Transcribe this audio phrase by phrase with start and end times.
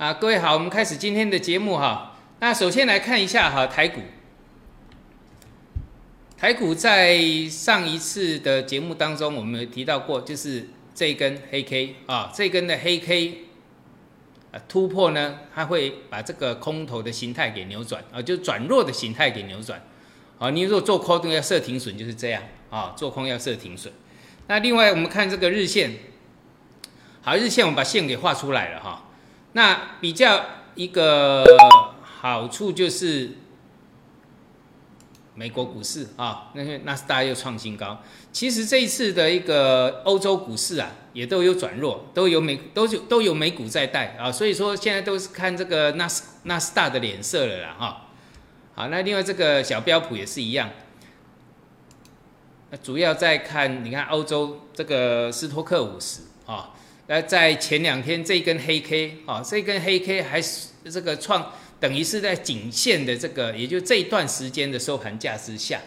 [0.00, 2.16] 啊，各位好，我们开始今天的节目哈。
[2.38, 4.00] 那首先来看一下哈台股，
[6.38, 7.20] 台股在
[7.50, 13.40] 上一次的节目当中，我们有提到过，就是这一根黑 K 啊，这根的黑 K
[14.52, 19.84] 啊突破呢，它会把这个空头的形态给扭转啊，就转弱的形态给扭转
[20.38, 20.48] 啊。
[20.48, 23.92] 你如果做空要设停损，就是这样啊，做空要设停损。
[24.46, 25.90] 那另外我们看这个日线，
[27.20, 29.08] 好，日线我们把线给画出来了哈。
[29.52, 31.44] 那比较一个
[32.02, 33.32] 好处就是
[35.34, 38.00] 美国股市啊，那个纳斯达又创新高。
[38.30, 48.06] 其实这一次的一个欧洲股市啊，也都有转弱，都有美都有都有美股在带啊，所以说现在都是看这个纳斯纳斯达的脸色了啦哈。
[48.76, 50.70] 好，那另外这个小标普也是一样，
[52.82, 56.70] 主要在看你看欧洲这个斯托克五十啊。
[57.10, 65.80] 那在前两天这根黑 K 啊，这根黑 K 还是这个创等于是在颈线的这个，也就这一段时间的收盘价之下，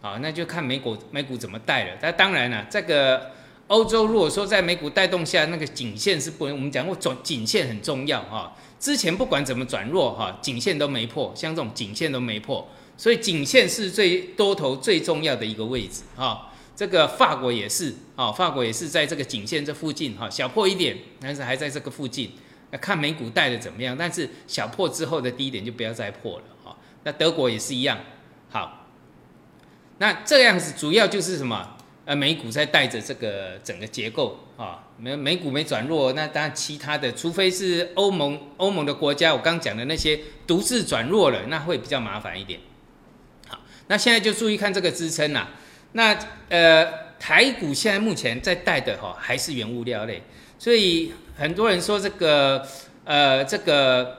[0.00, 1.98] 啊，那就看美股美股怎么带了。
[2.00, 3.32] 那当然了，这个
[3.66, 8.56] 欧洲如果说在美股带动下，那个颈线是不能，我们讲过转颈线很重要哈。
[8.80, 16.50] 之前不管怎么转弱哈，颈线都没破，像这种颈线都没破，所以颈线是最多头最重要的一个位置啊。
[16.76, 22.32] 这个法国也是啊，法国也是在这个颈线这附近哈，小破一点，但是还在这个附近。
[22.70, 23.96] 那看美股带的怎么样？
[23.96, 26.76] 但是小破之后的低点就不要再破了哈。
[27.04, 27.98] 那德国也是一样。
[28.50, 28.88] 好，
[29.98, 31.76] 那这样子主要就是什么？
[32.06, 42.60] 呃，美股在带着这个整个结构啊，美美股没转弱，那当然其他的，除非是欧盟欧盟的国家，我刚讲的那些独自转弱了，那会比较麻烦一点。
[43.48, 45.48] 好，那现在就注意看这个支撑呐。
[45.96, 50.24] 那呃，台股现在目前在带的哈，还是原物料类，
[50.58, 52.66] 所以很多人说这个
[53.04, 54.18] 呃这个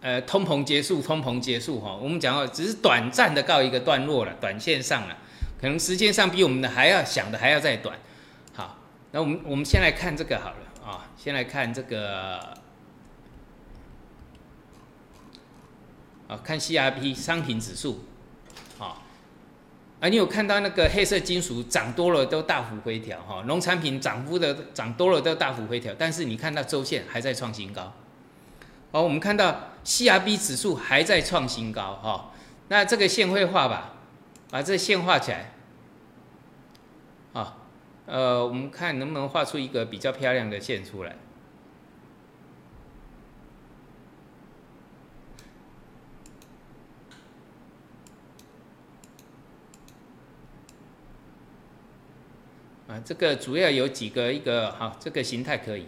[0.00, 5.18] 呃通膨结束，通膨结束哈，我们讲哦，只是短暂的告一个段落了，短线上了，
[5.60, 7.98] 可能时间上比我们的还要想的还要再短。
[8.54, 8.78] 好，
[9.12, 12.38] 那我们我们先来看这个好了啊，先来看这个
[16.28, 18.06] 啊，看 C R P 商品指数。
[20.04, 27.90] 啊，你有看到那个黑色金属涨多了都大幅回调哈，农产品涨幅的涨多了都大幅回调，但是你看到周线还在创新高。
[28.92, 32.32] 好，我们看到 C R B 指数还在创新高哈，
[32.68, 33.94] 那这个线会画吧，
[34.50, 35.54] 把这线画起来。
[37.32, 37.56] 啊，
[38.04, 41.16] 呃，我们看能不能画出一个比较漂亮的线出来。
[53.04, 55.86] 这个主要有几个，一个好，这个形态可以，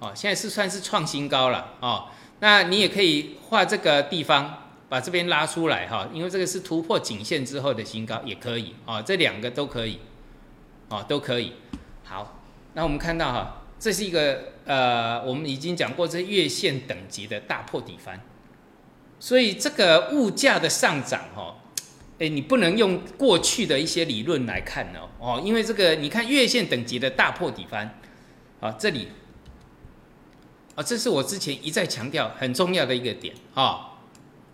[0.00, 2.08] 哦，现在是算是创新高了哦。
[2.40, 10.00] 那你也可以画这个地方，把这边拉出来哈，因为这个是突破颈线之后的新高，也可以哦，这两个都可以，
[10.88, 11.52] 哦，都可以。
[12.04, 12.40] 好，
[12.74, 18.20] 那我们看到哈，这是一个呃，我们已经讲过这月线等级的大破底翻，
[19.18, 21.56] 所以这个物价的上涨哈。
[22.18, 27.98] 哎，你不能用过去的一些理论来看哦，哦，因为这个你看月线等级的大破底翻，
[28.58, 29.08] 啊，这里，
[30.74, 33.98] 啊，这是我之前一再强调很重要的一个点啊，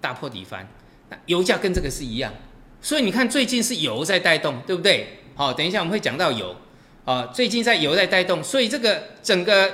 [0.00, 0.68] 大破底翻，
[1.08, 2.34] 那油价跟这个是一样，
[2.80, 5.20] 所以你看最近是油在带动，对不对？
[5.36, 6.56] 好，等一下我们会讲到油，
[7.04, 9.72] 啊，最近在油在带动，所以这个整个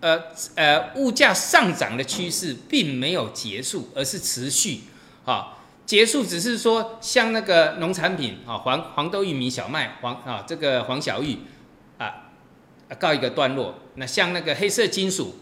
[0.00, 0.20] 呃
[0.56, 4.80] 呃物价上涨的趋势并没有结束，而是持续，
[5.24, 5.53] 啊。
[5.86, 11.36] 结束只是说，像那个农产品啊，黄黄豆、玉米、小麦、黄啊，这个黄小玉
[11.98, 12.30] 啊，
[12.98, 13.74] 告一个段落。
[13.96, 15.36] 那像那个黑色金属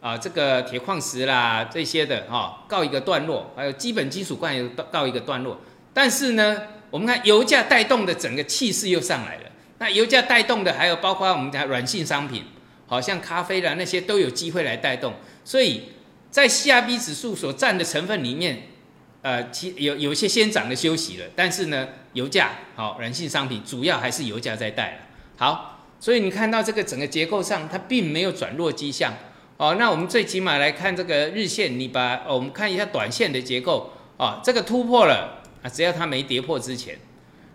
[0.00, 3.52] 啊，这个铁矿石啦这些的啊，告一个段落。
[3.56, 5.58] 还有基本金属罐也告告一个段落。
[5.92, 9.50] 但是呢，我们看油价带动的整个气势又上来了。
[9.78, 12.44] 那油价带动的还有包括我们讲软性商品，
[12.86, 15.14] 好像咖啡啦那些都有机会来带动。
[15.44, 15.86] 所以
[16.30, 18.62] 在 C R B 指数所占的成分里面。
[19.20, 24.98] 呃，其有有一些先涨的休息了，但是呢，油价好，软性商品主要还是油价在带了。
[25.36, 29.12] 好，所以你看到这个整个结构上，它并没有转弱迹象。
[29.56, 36.96] 哦，那我们最起码来看这个日线，你把我们看一下短线的结构啊，这个突破了啊，只要它没跌破之前，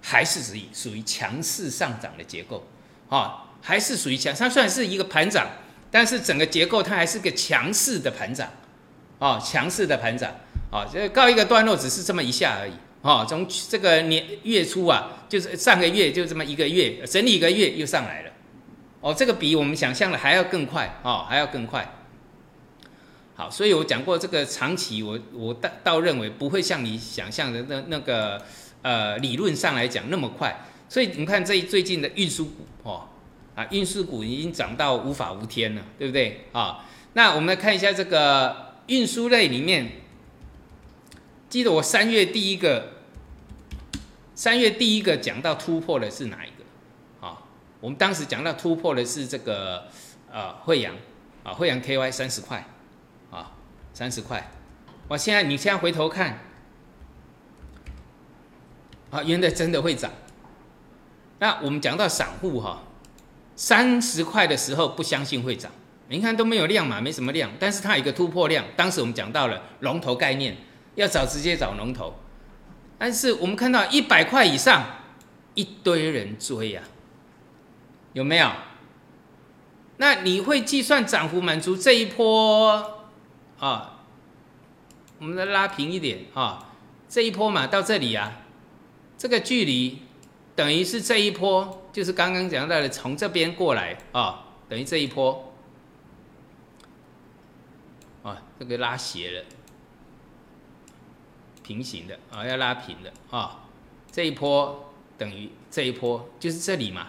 [0.01, 2.68] 还是属于属于强势上涨的结构
[3.07, 5.48] 啊，还是属于强，它虽然是一个盘涨，
[5.89, 8.50] 但是整个结构它还是个强势的盘涨
[9.18, 10.30] 啊，强势的盘涨。
[10.74, 12.72] 啊，这告一个段落只是这么一下而已，
[13.04, 18.31] 哦，从这个年月初啊，就是上个月就这么一个月，整理一个月又上来了，
[19.00, 21.94] 哦，这个比我们想象的还要更快，哦，还要更快，
[23.36, 28.42] 好，所以我讲过这个长期，我我倒倒认为不会像你想象的那那个
[28.81, 30.66] 呃理论上来讲那么快。
[30.90, 33.08] 所以你看这最近的运输股哦，
[33.54, 36.84] 啊运输股已经涨到无法无天了，对不对啊？
[37.14, 39.92] 那我们来看一下这个运输类里面，
[41.53, 42.94] 记得我三月第一个
[44.33, 47.27] 三月第一个讲到突破的是哪一个？
[47.27, 47.44] 啊，
[47.79, 49.88] 我们当时讲到突破的是这个
[50.31, 50.95] 呃惠阳
[51.44, 52.67] 啊，惠阳 KY 三十块
[53.29, 53.51] 啊。
[53.94, 54.50] 三十块，
[55.07, 56.39] 我现在你现在回头看，
[59.11, 60.11] 啊，原来真的会涨。
[61.38, 62.81] 那我们讲到散户哈，
[63.55, 65.71] 三十块的时候不相信会涨，
[66.09, 68.65] 你看都没有量嘛，没什么量，但是它有一个突破量。
[68.75, 70.57] 当时我们讲到了龙头概念，
[70.95, 72.13] 要找直接找龙头，
[72.98, 74.84] 但是我们看到一百块以上
[75.56, 76.81] 一堆人追呀，
[78.13, 78.51] 有没有？
[79.98, 83.06] 那你会计算涨幅满足这一波？
[83.60, 84.01] 啊，
[85.19, 86.74] 我们再拉平一点啊，
[87.07, 88.42] 这一波嘛到这里啊，
[89.18, 90.01] 这个距离
[90.56, 95.54] 等于是这一波，就是刚刚讲到的从这边过来啊，等于这一波
[98.24, 99.46] 啊，这个拉斜了，
[101.63, 103.62] 平行的啊，要拉平的啊，
[104.12, 107.07] 这一波等于这一波就是这里嘛，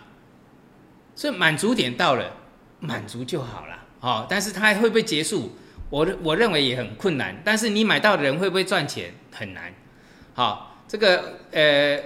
[1.15, 2.33] 所以满足点到了，
[2.81, 5.53] 满足就好了啊，但是它还会不会结束？
[5.91, 9.73] 我我认为也很困难，但是你买到的人会不会赚钱很难。
[10.33, 12.03] 好，这个呃，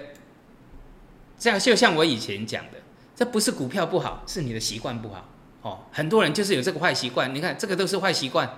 [1.38, 2.78] 这样就像我以前讲的，
[3.14, 5.28] 这不是股票不好，是你的习惯不好。
[5.62, 7.34] 哦，很多人就是有这个坏习惯。
[7.34, 8.48] 你看，这个都是坏习惯。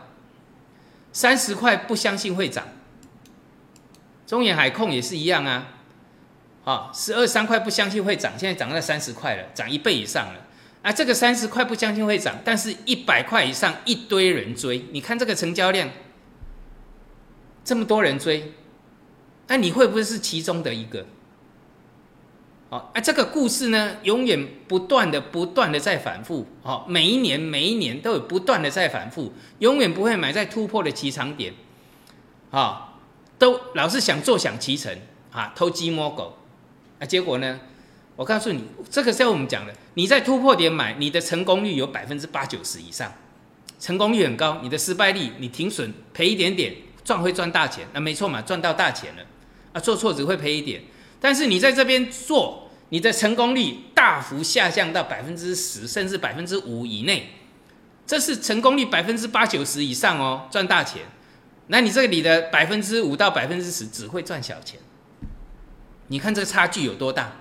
[1.12, 2.66] 三十块不相信会涨，
[4.30, 5.66] 中远海控也是一样啊。
[6.62, 10.46] 好，十二三块不相信会涨，现在涨到三十块了，涨一倍以上了。
[10.82, 15.90] 啊，这个三十块不相信会涨，但是一百块以上一堆人追，你看这个成交量，
[17.64, 18.52] 这么多人追，
[19.48, 21.04] 那你会不会是其中的一个？
[22.68, 31.52] 好，啊，这个故事呢，永远不断的、不断的在反复，好，每一年、每一年都有不断的在反复，永远不会买在突破的起涨点，
[32.52, 32.89] 啊，
[33.40, 34.94] 都老是想坐享其成，
[35.32, 36.36] 啊，偷鸡摸狗，
[37.00, 37.58] 啊，结果呢？
[38.14, 39.72] 我告诉你，这个是要我们讲的。
[39.94, 43.10] 你在突破点买，你的成功率有百分之八九十以上，
[43.80, 44.60] 成功率很高。
[44.62, 49.22] 你的失败率，你停损赔一点点，赚会赚大钱，那没错嘛，赚到大钱了。
[49.72, 50.82] 啊，做错只会赔一点。
[51.18, 57.30] 但是你在这边做，你的成功率大幅下降到百分之十，甚至百分之五以内，
[58.06, 61.04] 这是成功率百分之八九十以上哦，赚大钱。
[61.72, 64.80] 那你这里的百分之五到百分之十只会赚小钱，
[66.08, 67.32] 你看这个差距有多大？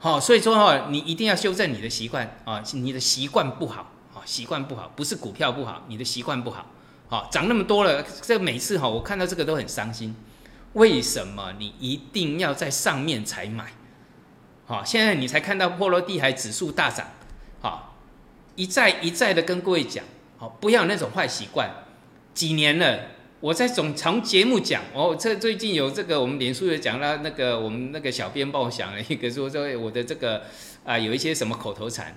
[0.00, 6.66] 好，所以说哈，你一定要修正你的习惯啊，你的习惯不好啊，习惯不好，不是股票不好，你的习惯不好。
[7.08, 10.16] 好，涨那么多了，这每次哈，我看到这个都很伤心。
[10.72, 13.72] 为什么你一定要在上面才买？
[14.66, 17.06] 好，现在你才看到波罗的海指数大涨。
[17.60, 17.94] 好，
[18.56, 20.04] 一再一再的跟各位讲，
[20.38, 21.70] 好，不要那种坏习惯。
[22.34, 22.98] 几年了。
[23.40, 30.44] 我在总从节目讲哦，这最近有这个我们脸书有讲到那个我们那个小编帮我想了一个说说我的这个
[30.84, 32.16] 啊有一些什么口头禅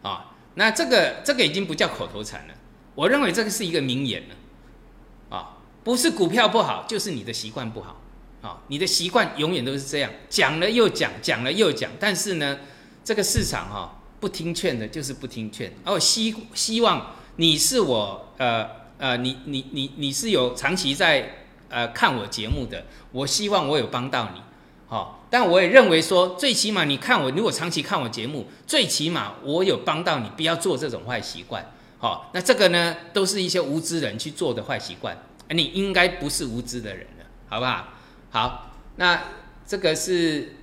[0.00, 2.54] 啊，那这个这个已经不叫口头禅了，
[2.94, 8.00] 我认为这个是一个名言了啊，不是股票不好，就是你的习惯不好
[8.42, 12.60] 啊，你的习惯永远都是这样，讲了又讲，讲了又讲，但是呢，
[13.02, 18.81] 这个市场哈不听劝的，就是不听劝，哦希希望你是我呃。
[19.02, 21.28] 呃，你你你你是有长期在
[21.68, 24.40] 呃看我节目的，我希望我有帮到你，
[24.86, 31.68] 好，但我也认为说，最起码你看我，如果长期看我节目，最起码我有帮到你，不要做这种坏习惯，
[31.98, 35.18] 好，那这个呢，都是一些无知人去做的坏习惯，
[35.50, 37.88] 你应该不是无知的人了，好不好？
[38.30, 39.20] 好，那
[39.66, 40.54] 这个是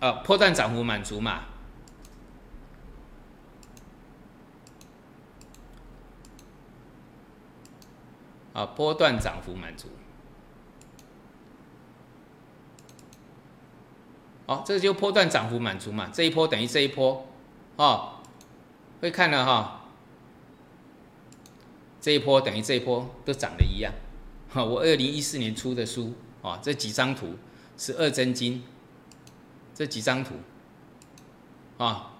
[0.00, 1.42] 呃破断涨幅满足嘛？
[8.52, 9.88] 啊，波段涨幅满足。
[14.46, 17.26] 好，这就波段涨幅满足嘛，这一波等于这一波，
[17.76, 18.16] 哦，
[19.00, 19.84] 会看了哈，
[22.00, 23.94] 这一波等于这一波都涨的一样。
[24.50, 27.36] 哈，我二零一四年出的书，啊，这几张图
[27.78, 28.62] 是二真金，
[29.74, 30.34] 这几张图，
[31.78, 32.16] 啊，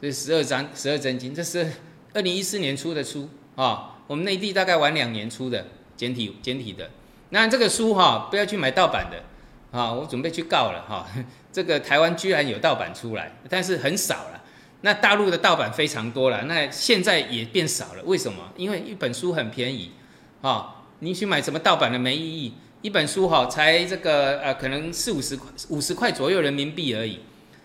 [0.00, 1.74] 这十二张十二真金，这是
[2.14, 3.92] 二零一四年出的书，啊。
[4.06, 6.90] 我们内地大概晚两年出的简体简体的，
[7.30, 9.22] 那这个书哈不要去买盗版的
[9.76, 9.92] 啊！
[9.92, 11.06] 我准备去告了哈，
[11.50, 14.42] 这个台湾居然有盗版出来，但是很少了。
[14.82, 18.02] 那大陆的盗版非常多了，那现在也变少了。
[18.04, 18.52] 为什么？
[18.56, 19.90] 因为一本书很便宜，
[20.42, 22.54] 啊，你去买什么盗版的没意义。
[22.82, 27.20] 一本书哈，才这个呃，可能四五十块、五十块左右人民币而已。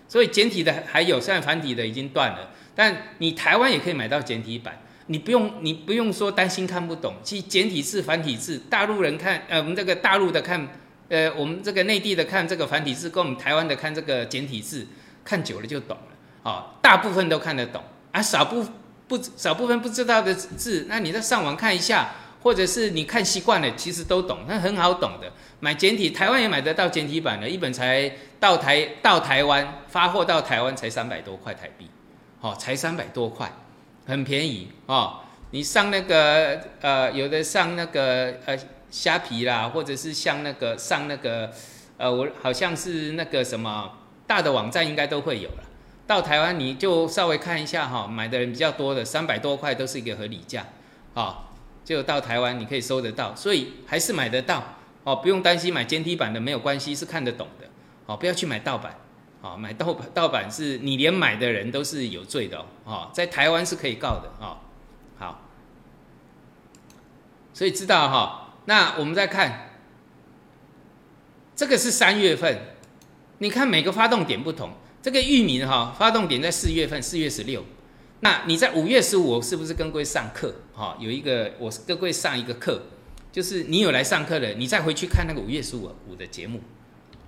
[0.07, 2.51] 所以简体的还有，现在繁体的已经断了。
[2.73, 7.15] 但你台湾也可以买到简体版，你不用你不用说担心看不懂。
[7.23, 10.67] 其实简体字、繁体字，大陆人看呃，我们这个大陆的看，
[11.09, 14.87] 呃，我们这个内地的看这个繁体字，跟我们台湾的看这个简体字，
[15.23, 16.49] 看久了就懂了。
[16.49, 18.65] 啊，大部分都看得懂，啊，少部
[19.07, 22.11] 不少部分不知道的字，那你再上网看一下。
[22.41, 25.29] 或者是你看习惯了，其实都懂，那很好懂的。
[25.59, 31.89] 买简体，台湾也买得到简体版的，一本才到台到台湾发货到台湾才三百多块台币，
[32.39, 33.51] 哦，才三百多块，
[34.09, 35.21] 很便宜哦。
[35.51, 38.57] 你上那个呃，有的上那个呃
[38.91, 41.49] 虾皮啦，或者是像那个上那个
[41.97, 43.91] 呃，我好像是那个什么
[44.27, 45.63] 大的网站应该都会有了。
[46.05, 50.65] 到台湾你就稍微看一下哈，买的人比较多的，三百多块都是一个合理价，
[51.13, 51.45] 啊。
[51.85, 54.63] 就到台湾，你可以收得到，所以还是买得到
[55.03, 57.65] 哦，不用担心买简体版的没有关系，是看得懂的
[58.05, 58.93] 哦，不要去买盗版
[59.41, 64.57] 哦，买盗版盗版是你连买的人都是有罪的哦，在台湾是可以告的哦。
[65.17, 65.47] 好，
[67.53, 69.79] 所以知道哈，那我们再看，
[71.55, 72.75] 这个是三月份，
[73.37, 77.63] 你看每个发动点不同，这个域名哈，发动点在四月份，四月十六。
[78.19, 80.53] 那你在五月十五是不是跟各位上课？
[80.73, 82.81] 哈，有一个我跟各位上一个课，
[83.31, 86.61] 就是你有来上课的，你再回去看那个五月十五五的节目，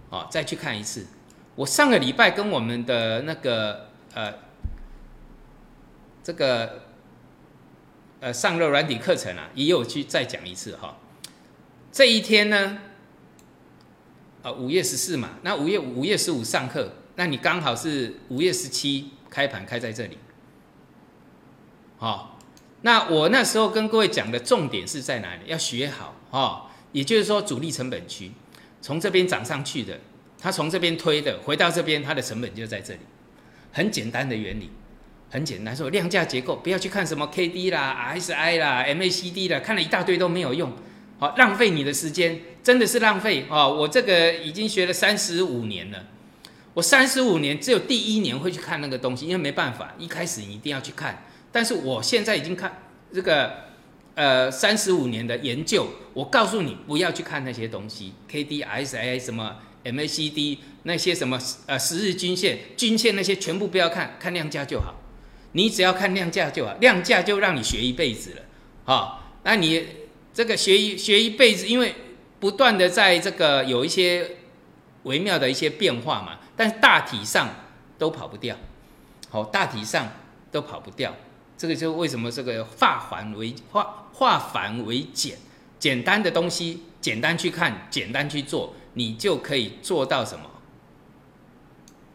[0.09, 1.05] 哦，再去看一次。
[1.55, 4.33] 我上个礼拜跟我们的那个呃
[6.23, 6.83] 这个
[8.19, 10.97] 呃上热软体课程啊，也有去再讲一次哈。
[11.91, 12.77] 这一天呢，
[14.43, 20.17] 啊五月十四嘛，那五月五月十五上课，那你刚好是五月十七开盘开在这里。
[21.97, 22.39] 好，
[22.81, 25.41] 那我那时候跟各位讲的重点是在哪里？
[25.47, 28.31] 要学好哦，也就是说主力成本区，
[28.81, 29.99] 从这边涨上去的，
[30.41, 32.99] 它从这边推的，回到这边，它的成本就在这里。
[33.71, 34.69] 很简单的原理，
[35.29, 40.73] 很简单，说量价结构，不要去看什么 K D 啦、RSI 啦、MACD 啦，看了一大堆都没有用，
[41.19, 43.73] 好，浪费你的时间，真的是浪费哦。
[43.73, 46.07] 我这个已经学了三十五年了，
[46.73, 51.23] 我三十五年只有第一年会去看那个东西，因为没办法，一开始你一定要去看。
[51.51, 52.83] 但是我现在已经看
[53.13, 53.53] 这个
[54.15, 64.95] 呃三十五年的研究，我告诉你不要去看那些东西，K D S I 什么 M A C D 那些什么呃十日均线均线那些全部不要看，看量价就好。
[65.53, 68.41] 你只要看量价就好，量价就让你学一辈子了，
[68.85, 69.85] 好，那你
[70.33, 71.93] 这个学一学一辈子，因为
[72.39, 74.37] 不断的在这个有一些
[75.03, 77.49] 微妙的一些变化嘛，但是大体上
[77.97, 78.55] 都跑不掉，
[79.29, 80.07] 好，大体上
[80.51, 81.13] 都跑不掉。
[81.57, 85.37] 这个就为什么这个化繁为化化繁为简，
[85.77, 90.45] 简单的东西简单去看，简单去做，你就可以做到什么？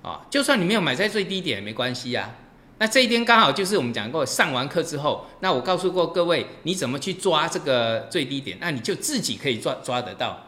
[0.02, 2.30] 啊，就算你没有买在最低点也没关系呀。
[2.78, 10.44] 那这一天刚好就是我们讲过，上完课之后，那我告诉过各位你怎么去抓这个最低点，那你就自己可以抓抓得到。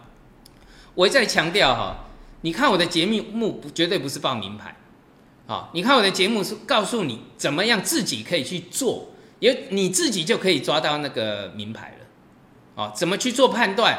[0.95, 2.05] 我再强调哈，
[2.43, 4.77] 你看我的节目不绝对不是报名牌。
[5.47, 9.09] 啊，你看我的节目是告诉你怎么样自己可以去做，
[9.39, 12.07] 也你自己就可以抓到那个名牌了。
[12.75, 13.99] 哦，怎么去做判断？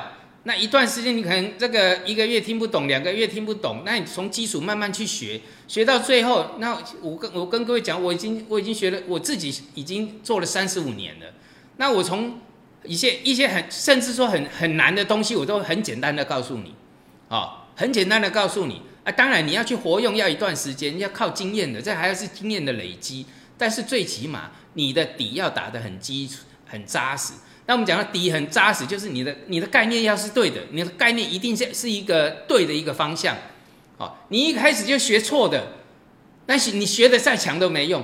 [0.50, 11.27] 那一段时间你可能这个一个月听不懂，两个月听不懂，那你从基础慢慢去学，学到最后，那我跟我跟各位讲，我已经我已经学了，我自己已经做了三十五年了。
[11.77, 12.39] 那我从
[12.84, 16.74] 一些一些很甚至说很很难的东西，我都很简单的告诉你，
[17.27, 19.12] 啊，很简单的告诉你啊。
[19.12, 23.24] 当然，你要去活用要一段时间，要靠经验的，这还要是经验的累积。
[23.56, 27.34] 但是最起码你的底要打得很基础、很扎实。
[27.69, 33.38] 那我们讲的底很扎实，就是你的你的概念要是对的，你的概念一定是是一个对的一个方向。
[33.95, 35.67] 好，你一开始就学错的，
[36.47, 38.03] 但是你学的再强都没用。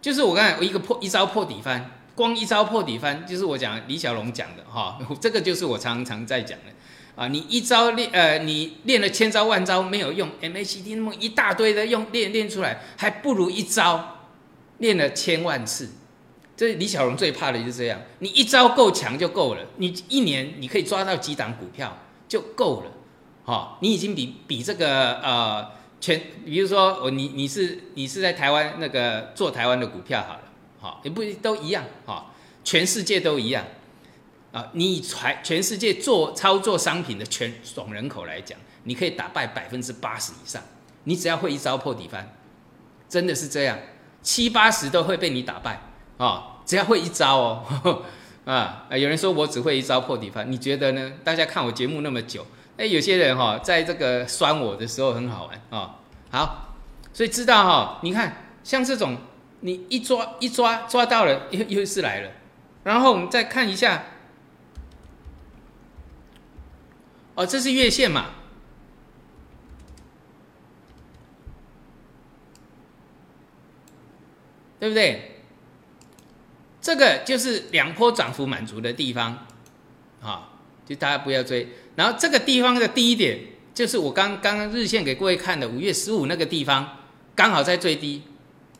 [0.00, 6.72] 就是我刚才我一个破一招破底翻，光一招破底翻，就是我讲李小龙讲的哈， 这个就是我常常在讲的。
[7.14, 14.16] 啊，你一招练，呃，你练了千招万招没有用，MACD 那么一大堆的用练练出来，还不如一招
[14.78, 15.90] 练了千万次。
[16.58, 21.96] 这李小龙最怕的就是这样，你一招够强就够了，你一年你可以抓到几档股票
[22.26, 22.90] 就够了。
[23.44, 30.40] 好，你已经比比这个呃全，比如说我你你是你是在台湾那个做台湾的股票好了，
[30.80, 32.34] 好也不都一样，好，
[32.64, 33.64] 全世界都一样。
[34.50, 40.60] 啊，你以全全世界做操作商品的全总人口来讲，你可以打败百分之八十以上。
[41.04, 42.34] 你只要会一招破底翻，
[43.08, 43.78] 真的是这样。
[44.22, 45.80] 七八十都会被你打败
[46.16, 46.47] 啊！
[46.68, 48.04] 只要会一招哦，
[48.44, 48.96] 啊啊！
[48.96, 51.14] 有人说我只会一招破底翻，你觉得呢？
[51.24, 52.46] 大家看我节目那么久，
[52.76, 55.96] 哎，有些人哈，在这个酸我的时候很好玩啊。
[56.30, 56.76] 好，
[57.14, 59.16] 所以知道哈，你看像这种，
[59.60, 62.30] 你一抓一抓抓到了，又又是来了。
[62.84, 64.04] 然后我们再看一下，
[67.34, 68.26] 哦，这是月线嘛？
[74.78, 75.37] 对不对？
[76.88, 79.46] 这个就是两波涨幅满足的地方，
[80.22, 80.48] 啊，
[80.86, 81.68] 就大家不要追。
[81.96, 83.38] 然后这个地方的低点，
[83.74, 86.96] 就是我刚刚日线给各位看的五月十五那个地方，
[87.34, 88.22] 刚好在最低，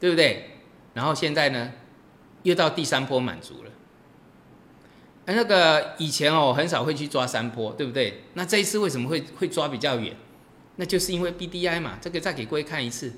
[0.00, 0.52] 对不对？
[0.94, 1.70] 然后现在呢，
[2.44, 3.70] 又到第三波满足了。
[5.26, 8.22] 那个以前哦，很少会去抓三波，对不对？
[8.32, 10.16] 那这一次为什么会会抓比较远？
[10.76, 11.98] 那就是因为 B D I 嘛。
[12.00, 13.12] 这个再给各位看一次。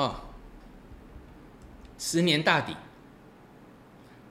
[0.00, 0.16] 哦，
[1.98, 2.74] 十年大底，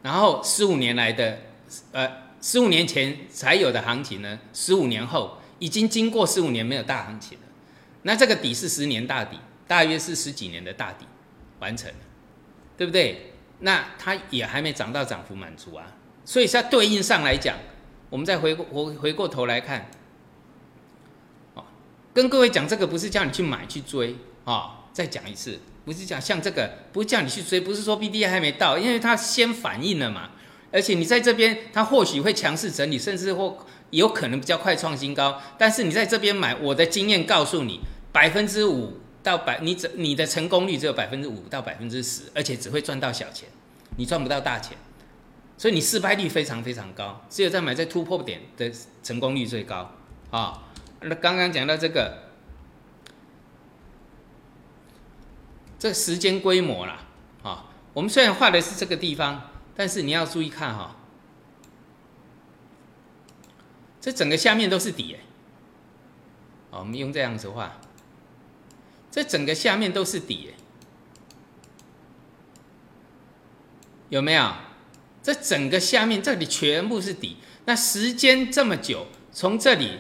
[0.01, 1.37] 然后十五年来的，
[1.91, 2.11] 呃，
[2.41, 7.43] 十五年前才有的行情呢，十五年后已经经过十五年没有大行情了，
[8.01, 11.05] 那这个底是十年大底，大约是十几年的大底
[11.59, 11.99] 完成了，
[12.75, 13.33] 对不对？
[13.59, 15.85] 那它也还没涨到涨幅满足啊，
[16.25, 17.55] 所以在对应上来讲，
[18.09, 19.91] 我们再回过回回过头来看，
[21.53, 21.63] 哦，
[22.11, 24.77] 跟各位讲这个不是叫你去买去追啊。
[24.91, 30.31] 再讲一次，不是讲像这个，不是叫你去追，不是说 B D I 还没到，因为它先反应了嘛。
[30.71, 33.57] 而且你在这边，它或许会强势整理，甚至或
[33.89, 35.41] 有可能比较快创新高。
[35.57, 37.79] 但是你在这边买，我的经验告诉你，
[38.11, 43.49] 百分之五到百，你只你的成功率只有百分之五到百分之十，而且只会赚到小钱，
[43.97, 44.77] 你赚不到大钱。
[45.57, 49.91] 所以你失败率非常非常高，只有在买在突破点的成功率最高
[50.29, 50.67] 啊。
[51.01, 52.28] 那刚刚讲到这个。
[55.79, 56.99] 这时间规模啦，
[57.41, 60.97] 啊，我们虽然画的是这个地方，但是你要注意看哈，
[64.01, 65.23] 这整个下面都是底哎，
[66.71, 67.79] 哦，我们用这样子画，
[69.09, 70.59] 这整个下面都是底哎，
[74.09, 74.51] 有没有？
[75.23, 79.99] 这整个下面这里全部是底，那时间这么久，从这里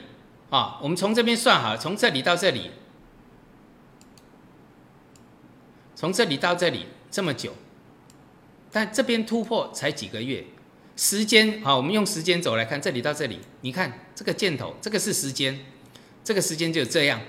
[0.49, 2.71] 啊，我们从这边算好，从这里到这里。
[5.99, 7.53] 从这里到这里这么久，
[8.71, 10.41] 但这边突破才几个月，
[10.95, 15.59] 时间好，我们用时间轴来看，这里到这里，你看这个箭头，这个是时间，
[16.23, 17.19] 这个时间就这样。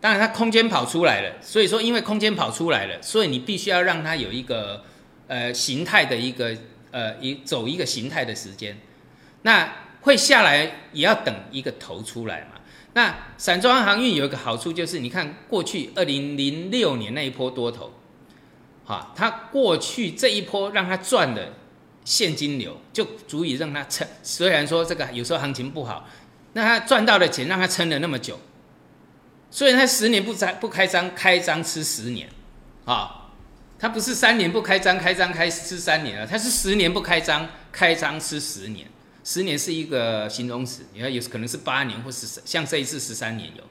[0.00, 4.84] 当然它空间跑出来了，所以说因为空间跑出来了，所以你必须要让它有一个
[5.26, 6.56] 呃形态的一个
[6.92, 8.78] 呃一走一个形态的时间，
[9.42, 12.60] 那会下来也要等一个头出来嘛。
[12.94, 17.92] 那散装航运有一个好处，就是你看过去二零零六年那一波多头，
[18.84, 21.54] 哈，它过去这一波让它赚的
[22.04, 24.06] 现金流就足以让它撑。
[24.22, 26.06] 虽然说这个有时候行情不好，
[26.52, 28.38] 那它赚到的钱让它撑了那么久。
[29.50, 32.28] 虽然它十年不张不开张，开张吃十年，
[32.84, 33.30] 啊，
[33.78, 38.86] 它不是三年不开张，开张开吃三年了，它是十年不开张，开张吃十年。
[39.24, 43.62] 十年是一个形容词，你看有可能是八年或是像这一次十三年有，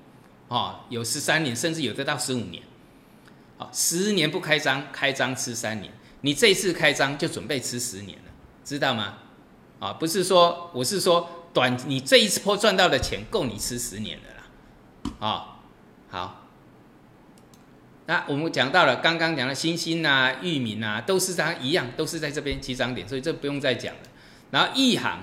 [0.47, 2.63] 哦，有十三年，甚至有的到十五年，
[3.57, 8.31] 哦，十年不开张，开张吃三年，你这一次开张就准备吃十年了，
[8.63, 9.17] 知道吗？
[9.79, 15.59] 啊，不是说，我是说短，你这一次波赚到的钱够你吃十年的啦，啊，
[16.09, 16.47] 好，
[18.05, 24.01] 那我们讲到了，刚刚讲的星星啊、域名啊，都是它一样，都是在这边起涨点，所以这不用再讲了，
[24.51, 25.19] 然后一行。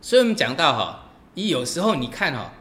[0.00, 2.52] 所以我们讲到哈，你有时候你看哈，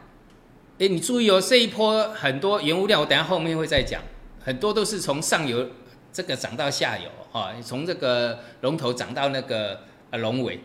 [0.80, 4.02] 哎，你注意哦，这一波很多原物料，我等下后面会再讲，
[4.44, 5.70] 很多都是从上游
[6.12, 10.60] 这个涨到下游啊，从这个龙头涨到那个啊龙尾，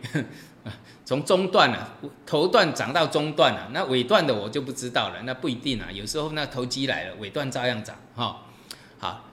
[1.05, 8.41] 从中段啊头段涨到中段啊，那尾段的我就不知道了，那不一定啊，有时候那投机来了，尾段照样涨哈。
[8.99, 9.25] 好，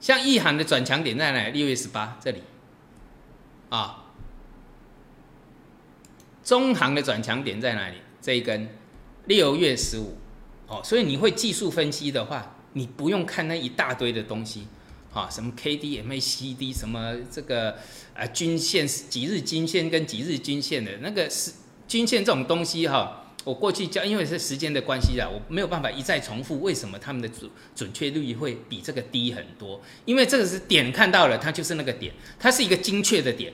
[0.00, 1.48] 像一行的转强点在哪？
[1.50, 2.42] 六月十八这里
[3.68, 3.99] 啊。
[6.42, 7.96] 中行的转强点在哪里？
[8.22, 8.68] 这一根
[9.26, 10.16] 六月十五，
[10.66, 14.66] 哦，所以你会技术分析的话，你不用看那一大堆的东西，
[15.12, 17.76] 啊，什么 K D M A C D，什么这个
[18.14, 21.52] 啊均线几日均线跟几日均线的那个是
[21.88, 33.52] 均线这种东西哈，我过去教，因为是时间的关系啊，我没有办法一再重复为什么他们的准准确率会比这个低很多，因为这个是点看到了，它就是那个点，它是一个精确的点。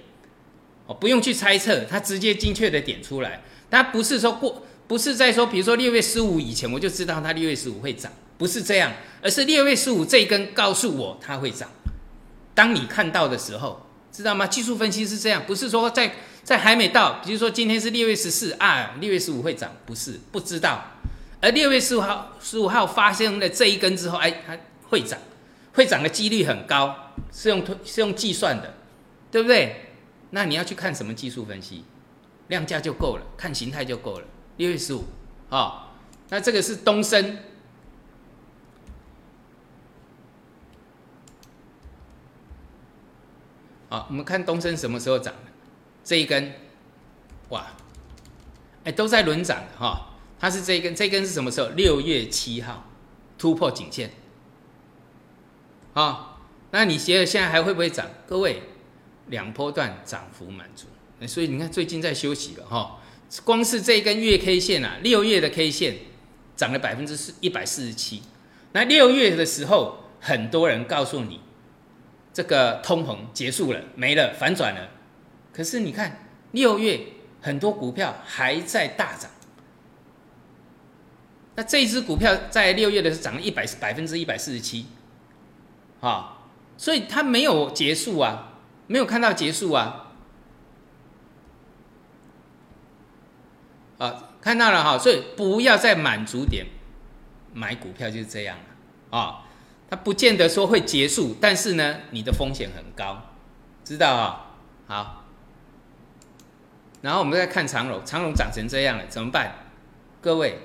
[0.87, 3.43] 哦，不用去猜测，它直接精确的点出来。
[3.71, 11.69] 它不是说过，不是在说，比如说六月十五以前我就知道它六月十五会涨，不是这样，而是六月十五这一根告诉我它会涨。
[12.55, 14.47] 当你看到的时候，知道吗？
[14.47, 20.93] 技术分析是这样，不是说在在还没到，比如说今天是六月十四啊，六月十五会涨，不是不知道。
[21.43, 24.57] 而六月十五号十五号发生了这一根之后，哎，它
[24.89, 25.19] 会涨，
[25.75, 28.75] 会涨的几率很高，是用推是用计算的，
[29.31, 29.86] 对不对？
[30.37, 31.83] 那你要去看什么技术分析？
[32.49, 34.27] 量价就够了，看形态就够了。
[34.59, 35.03] 六月十五，
[35.49, 35.95] 啊，
[36.29, 37.39] 那这个是东升，
[43.89, 45.51] 好，我们看东升什么时候涨的？
[46.05, 46.53] 这一根，
[47.49, 47.69] 哇，
[48.85, 50.11] 哎，都在轮涨的哈。
[50.39, 51.69] 它是这一根，这一根是什么时候？
[51.69, 52.85] 六月七号
[53.39, 54.11] 突破颈线，
[55.95, 56.37] 啊，
[56.73, 58.07] 那你觉得现在还会不会涨？
[58.27, 58.63] 各位，
[59.29, 60.87] 两波段涨幅满足。
[61.27, 62.99] 所以你看，最近在休息了哈。
[63.45, 65.97] 光是这一根月 K 线啊，六月的 K 线
[66.55, 68.23] 涨了百分之四一百四十七。
[68.73, 71.41] 那六月的时候，很多人告诉你，
[72.33, 74.91] 这个通膨结束了，没了，反转了。
[75.53, 77.01] 可是你看，六月
[77.41, 79.31] 很多股票还在大涨。
[81.55, 84.85] 那这一只股票在六月的时候涨了一百百分之一百四十七，
[86.01, 86.45] 啊，
[86.77, 88.56] 所以它没有结束啊，
[88.87, 90.03] 没有看到结束啊。
[93.99, 96.67] 啊，看到了哈，所以不要再满足点
[97.55, 99.43] 买股票就是这样了啊。
[99.89, 103.23] 它不见得说会结束，但是呢，你的风险很高，
[103.85, 104.47] 知道啊？
[104.87, 105.25] 好，
[107.03, 109.55] 然后我们再看长龙，长龙涨成这样了，怎么办？
[110.21, 110.59] 各位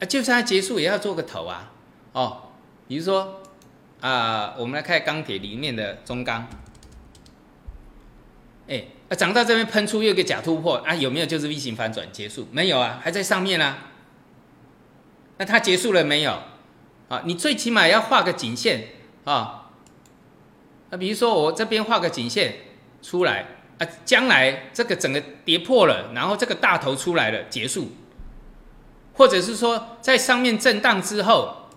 [0.00, 1.72] 啊，就算它结束，也要做个头啊。
[2.12, 2.50] 哦，
[2.86, 3.40] 比如说
[4.00, 6.46] 啊，我们来看钢铁里面的中钢，
[8.72, 8.84] 哎。
[9.14, 12.48] 涨到这边喷出又一个假突破啊，有没有就是 V 型反转结束？
[12.50, 13.90] 没有啊，还在上面啊。
[15.36, 16.32] 那它结束了没有？
[17.10, 18.88] 啊，你最起码要画个颈线
[19.24, 19.70] 啊。
[20.88, 22.54] 那比如说我这边画个颈线
[23.02, 23.44] 出来
[23.78, 27.88] 啊，将来这个整个跌破了，然后这个大头出来了结束，
[29.12, 31.68] 或者是说在上面震荡之后，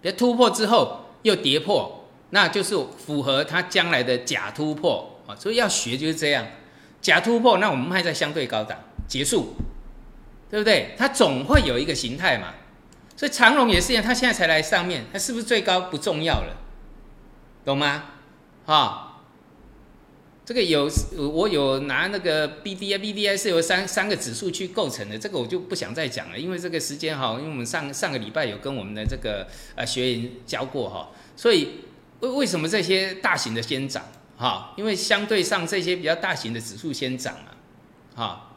[0.00, 5.10] 别突破之后又跌破，那就是符合它将来的假突破。
[5.26, 6.46] 啊，所以要学就是这样，
[7.00, 9.54] 假突破，那我们卖在相对高档结束，
[10.50, 10.94] 对不对？
[10.98, 12.54] 它总会有一个形态嘛。
[13.16, 16.56] 所以长龙也是一样，它现在才来上面，它是不是最高不重要了，
[17.64, 18.10] 懂吗？
[18.66, 19.22] 哈，
[20.44, 31.84] 这个有我有拿那个 B D I B D I 是由三三个指数去构成的，这个我就不想再讲了，因为这个时间哈，因为我们上上个礼拜有跟我们的这个呃学员教过哈，所以
[32.20, 34.02] 为为什么这些大型的先涨？
[34.36, 37.56] 好，因为相对上这些比较大型的指数先涨了，
[38.16, 38.56] 好，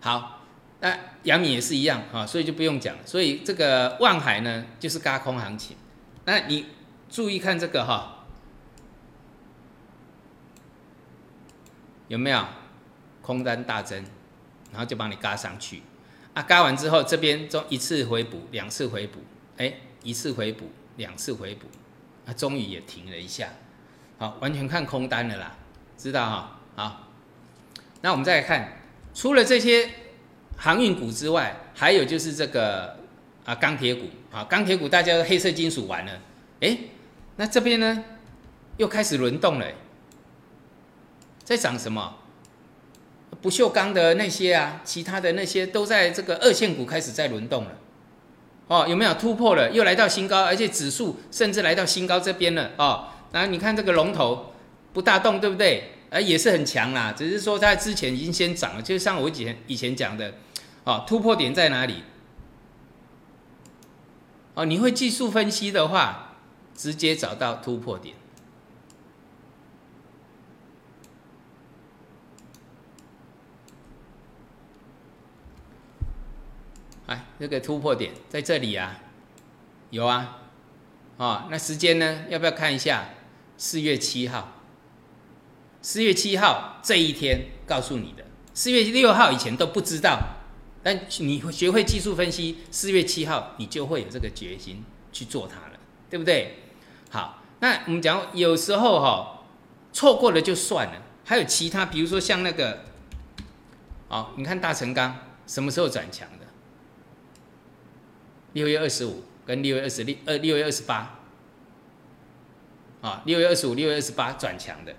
[0.00, 0.40] 好，
[0.80, 2.96] 那阳明也是一样哈，所以就不用讲。
[3.06, 5.76] 所以这个万海呢，就是嘎空行情。
[6.24, 6.66] 那你
[7.08, 8.26] 注意看这个哈，
[12.08, 12.44] 有没有
[13.22, 14.04] 空单大增，
[14.72, 15.82] 然后就帮你嘎上去
[16.34, 16.42] 啊？
[16.42, 19.20] 嘎完之后，这边中一次回补，两次回补，
[19.56, 21.68] 哎，一次回补，两次回补，
[22.26, 23.48] 啊，终于也停了一下。
[24.18, 25.52] 好，完全看空单了啦，
[25.98, 26.60] 知道哈？
[26.76, 27.08] 好，
[28.00, 28.78] 那我们再来看，
[29.12, 29.90] 除了这些
[30.56, 32.96] 航运股之外，还有就是这个
[33.44, 36.12] 啊钢铁股啊，钢铁股大家都黑色金属完了，
[36.60, 36.78] 哎，
[37.36, 38.04] 那这边呢
[38.76, 39.66] 又开始轮动了，
[41.42, 42.16] 在涨什么？
[43.42, 47.70] 不锈钢的那些啊，其他的那些都在这个二线股开始在轮动了，
[48.68, 49.70] 哦，有没有突破了？
[49.72, 53.08] 又来到新高，而且指数甚至来到新高这边了，哦。
[53.34, 54.54] 那你看这个龙头
[54.92, 55.90] 不大动，对不对？
[56.08, 60.34] 呃，也是很强啦，只是说它之前已经先涨了，就像我以前以前讲的，
[60.84, 62.04] 哦，突破点在哪里？
[64.54, 66.36] 哦，你会技术分析的话，
[66.76, 68.14] 直接找到突破点。
[77.06, 79.00] 哎，这个突破点在这里啊，
[79.90, 80.38] 有啊，
[81.16, 82.26] 哦，那时间呢？
[82.28, 83.08] 要不要看一下？
[83.56, 84.52] 四月七号，
[85.80, 90.18] 四月七号这一天告诉你的，四月六号以前都不知道，
[90.82, 95.78] 但你学会技术分析，四月七号你就会有这个决心去做它了，
[96.10, 96.58] 对不对？
[97.10, 99.44] 好，那我们讲有时候哈，
[99.92, 102.84] 错过了就算了，还有其他，比如说像那个，
[104.08, 106.46] 哦，你看大成钢什么时候转强的？
[108.52, 111.20] 六月二十五跟六月二十六，呃，六月二十八。
[113.04, 114.94] 啊，六月二十五、六月二十八转强的。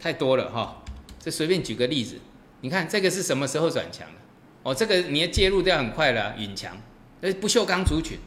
[0.00, 0.82] 太多了哈。
[1.22, 2.16] 这随便举个例子，
[2.62, 4.14] 你看这个是什么时候转强的？
[4.62, 6.74] 哦，这个你要介入掉很快了，允强，
[7.20, 8.18] 呃，不锈钢族群，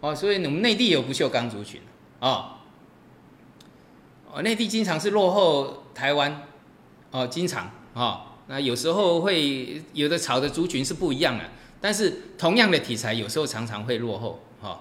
[0.00, 1.80] 哦，所以我们内地有不锈钢族群，
[2.20, 2.58] 哦，
[4.32, 6.42] 哦，内地经常是落后台湾，
[7.10, 11.44] 哦，经常，哦，那有时候会有的炒的族群是不一样的，
[11.80, 14.80] 但是同样的题材，有时候常常会落后，哈，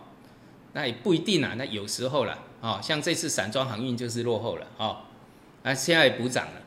[0.73, 2.25] 那也不一定啊，那有时候
[2.65, 5.03] 哦，像这次散装航运就是落后了，哦，
[5.61, 6.61] 那现在也补涨了，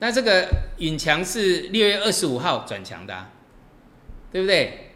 [0.00, 3.28] 那这个允强是六月二十五号转强的。
[4.32, 4.90] 对不对？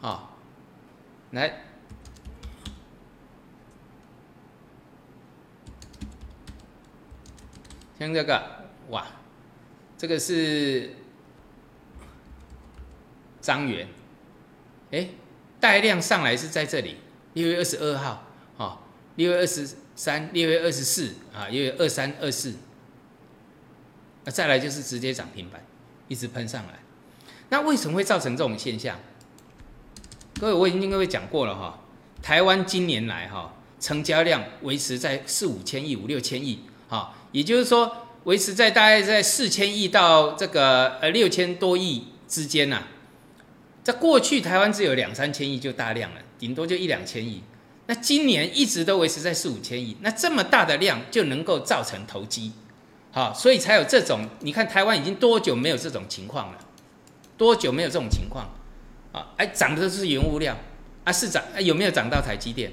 [0.00, 0.38] 好，
[1.32, 1.64] 来，
[7.98, 8.42] 像这个，
[8.88, 9.06] 哇，
[9.98, 10.94] 这个是
[13.42, 13.86] 张元，
[14.92, 15.08] 哎，
[15.62, 16.96] 带量上来是在这里，
[17.34, 18.78] 六月二十二号，哦，
[19.14, 22.54] 六月二十三，六月二十四，啊，六月二三、二四，
[24.24, 25.64] 那再来就是直接涨停板。
[26.08, 26.80] 一直喷上来，
[27.48, 28.98] 那为什么会造成这种现象？
[30.40, 31.78] 各位，我已经跟各位讲过了哈。
[32.20, 42.82] 台湾今年来哈，成交量维持在四五千亿、五六千亿，哈，也就是说维持在大概在四千亿到这个呃六千多亿之间呐。
[43.82, 47.42] 在过去，台湾只有两三千亿就大量了，顶多就一两千亿。
[47.86, 52.52] 那今年一直都维持在四五千亿，那这么大的量就能够造成投机。
[53.10, 54.26] 好，所以才有这种。
[54.40, 56.58] 你看台湾已经多久没有这种情况了？
[57.36, 58.54] 多久没有这种情况？
[59.10, 60.56] 啊，哎，涨的都是原物料
[61.04, 62.72] 啊，是涨，有没有涨到台积电？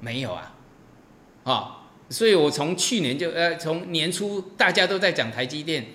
[0.00, 0.54] 没有啊，
[1.44, 5.86] 啊，所以我从去年就呃，从年初大家都在讲台积电，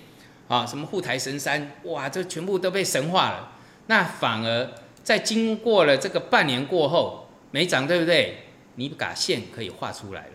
[0.46, 3.52] 啊，什么护台神山，哇，这全部都被神化了。
[3.86, 4.72] 那反而
[5.02, 8.44] 在经过了这个半年过后，没涨，对不对？
[8.74, 10.32] 你把线可以画出来了，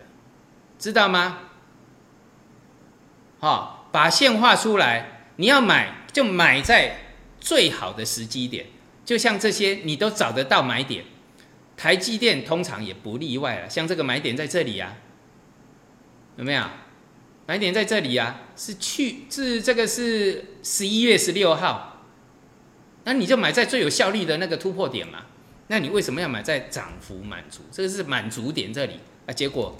[0.78, 1.38] 知道吗？
[3.38, 5.20] 好，把线画出来。
[5.36, 6.96] 你要买就买在
[7.40, 8.66] 最好的时机点，
[9.04, 11.04] 就像这些你都找得到买点。
[11.76, 14.94] 台积电通常也不例外了，像这个买点在这里啊，
[16.36, 16.62] 有没有？
[17.46, 21.91] 买点在这里啊，是去是这个是十一月十六号，
[23.04, 25.20] 那你就买在最有效率的那个突破点嘛。
[25.68, 27.62] 那你为什么要买在涨幅满足？
[27.70, 29.76] 这个是满足点这里啊，结果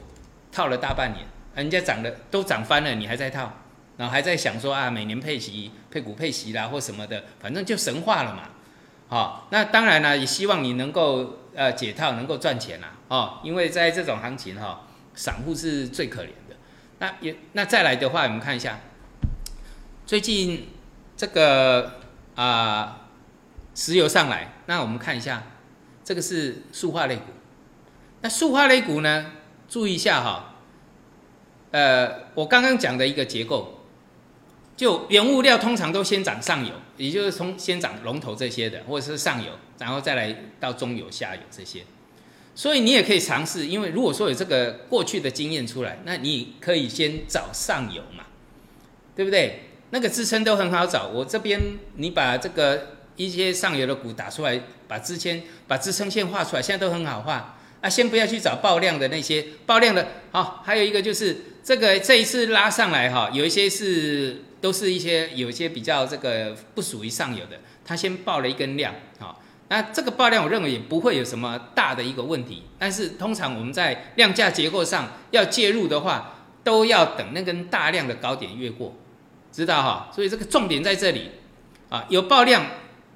[0.51, 1.27] 套了大半年。
[1.55, 3.53] 人家涨的都涨翻了，你还在套，
[3.99, 8.49] 然后还在想说啊，每年配息、配股配息啦或什么的，反正就神话了嘛。
[9.09, 12.95] 好，那当然啦，也希望你能够呃解套，能够赚钱啦。
[13.09, 16.57] 哦，因为在这种行情哈，散户是最可怜的。
[17.01, 18.81] 那也那再来的话，我们看一下，
[20.07, 20.69] 最近
[21.19, 22.01] 这个
[22.35, 23.02] 啊
[23.75, 25.43] 石油上来，那我们看一下，
[26.05, 27.23] 这个是塑化类股。
[28.21, 29.33] 那塑化类股呢，
[29.69, 30.57] 注意一下哈。
[31.71, 33.81] 呃，我刚刚讲的一个结构，
[34.77, 41.83] 就原物料通常都先涨上游，也就是从先涨龙头这些的，或者是上游，然后再来到中游、下游这些。
[42.55, 48.25] 所以你也可以尝试，因为如果说有这个过去的经验出来，那你可以先找上游嘛，
[49.17, 49.71] 对不对？
[49.89, 51.09] 那个支撑都很好找。
[51.09, 51.59] 我这边
[51.97, 57.59] 你把这个一些上游的股打出来，把支撑把支撑线画出来，现在都很好画。
[57.81, 78.95] 啊，先不要去找爆量的那些爆量的，好，还有一个就是这个这一次拉上来哈，有一些是都是一些有一些比较这个不属于上游的，它先爆了一根量，好，那这个爆量我认为也不会有什么大的一个问题，但是通常我们在量价结构上要介入的话，都要等那根大量的高点越过，
[79.51, 80.09] 知道哈？
[80.15, 81.33] 所以这个重点在这里，
[81.89, 82.65] 啊，有爆量。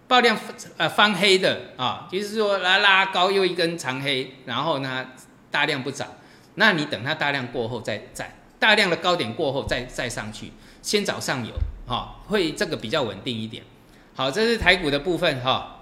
[0.09, 0.38] 爆量
[0.77, 5.07] 呃翻黑的啊，就是说拉拉高又一根长黑，然后呢
[5.51, 6.09] 大量不涨，
[6.55, 11.53] 那你等它大量过后再再大量的高点过后再再上去，先找上游
[11.88, 13.64] 哈，会这个比较稳定一点。
[14.14, 15.73] 好，这是台股的部分哈。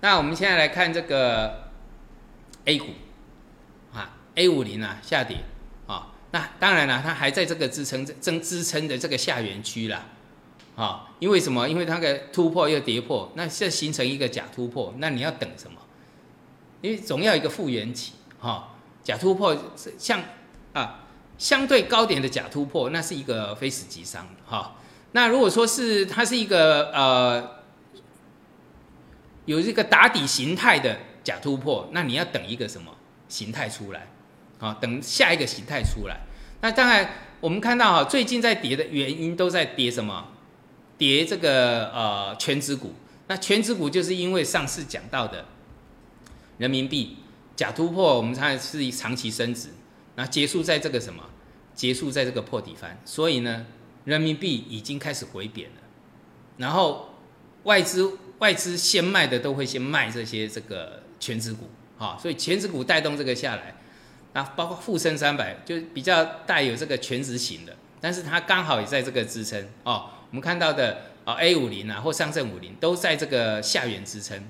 [0.00, 1.70] 那我们现在来看这个
[2.64, 2.86] A 股
[3.92, 5.38] 啊，A 五零啊下跌
[5.86, 10.06] 啊，那当然了，它还在这个支撑增支撑的这个下缘区啦。
[10.76, 11.66] 啊，因为什么？
[11.68, 15.78] 因为它的突破又跌破，那现在形成一个假突破，那你要等什么？
[16.82, 19.56] 因为总要一个复原期，哈，假突破
[19.98, 20.22] 像
[20.74, 21.00] 啊
[21.38, 24.76] 相对高点的假突破，那是一个非死即伤，哈。
[25.12, 27.62] 那如果说是它是一个呃
[29.46, 32.92] 有这个打底形态的假突破，那你要等一个什么
[33.28, 34.08] 形态出来？
[34.58, 36.20] 啊，等下一个形态出来。
[36.60, 37.10] 那当然
[37.40, 40.32] 我们看到哈，最近在跌的原因都在跌什么？
[40.98, 42.94] 跌这个呃全指股，
[43.28, 45.44] 那全指股就是因为上次讲到的
[46.58, 47.18] 人民币
[47.54, 49.68] 假突破，我们才是长期升值，
[50.14, 51.22] 那结束在这个什么
[51.74, 53.66] 结束在这个破底翻，所以呢，
[54.04, 55.76] 人民币已经开始回贬了。
[56.56, 57.10] 然后
[57.64, 63.74] 外资外资先卖的都会先卖这些这个全指股，啊，所以全指股带动这个下来。
[64.32, 70.10] 那包括沪深三百就比较带有这个全值型的，但是它刚好也在这个支撑哦。
[70.30, 74.42] 我们看到的啊 A 五零啊或上证五零都在这个下缘支撑，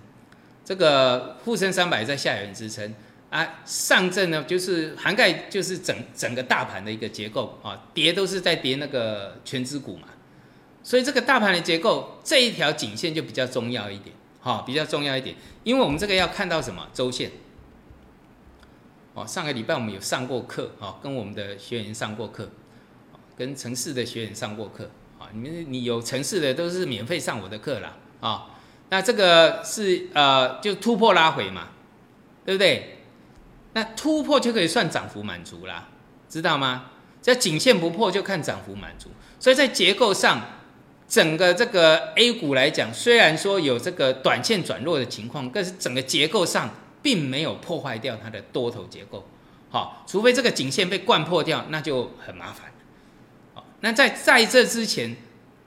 [0.64, 2.94] 这个沪深三百在下缘支撑。
[3.28, 10.06] 啊，上证呢就是涵盖就是整整个大盘的一个结构啊，跌都是在跌那个全指股嘛，
[10.84, 15.34] 所以这个大盘的结构这一条颈线就比较重要一点，哈，比较重要一点，
[15.64, 16.86] 因为我们这个要看到什么？
[16.94, 17.32] 周线。
[19.12, 22.48] 哦，上个礼拜我们有上过课，哦，跟我们的学员上过课，
[23.36, 28.46] 跟城市的学员上过课，啊，你们你有城市的都是免费上我的课啦，啊，
[28.90, 31.68] 那这个是呃就突破拉回嘛，
[32.44, 32.98] 对不对？
[33.72, 35.88] 那突破就可以算涨幅满足啦，
[36.28, 36.90] 知道吗？
[37.20, 40.40] 这颈线不破就看涨幅满足，所以在结构上，
[41.08, 46.70] 整个这个 A 股来讲，虽然说有这个短线转弱的情况，但是整个结构上。
[47.02, 49.24] 并没有破坏掉它的多头结构，
[49.70, 52.72] 好，除非这个颈线被灌破掉，那就很麻烦。
[53.86, 55.14] 那在在这之前，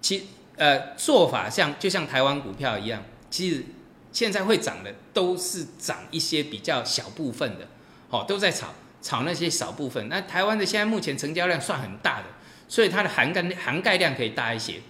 [0.01, 0.27] 其
[0.57, 3.63] 呃做法像就像台湾股票一样，其实
[4.11, 7.65] 现在会涨的都是涨一些比较小部分的，
[8.09, 10.09] 好，都在炒炒那些少部分。
[10.09, 12.25] 那台湾的现在目前成交量算很大的，
[12.67, 14.81] 所以它的涵盖涵盖量可以大一些，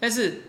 [0.00, 0.44] 但是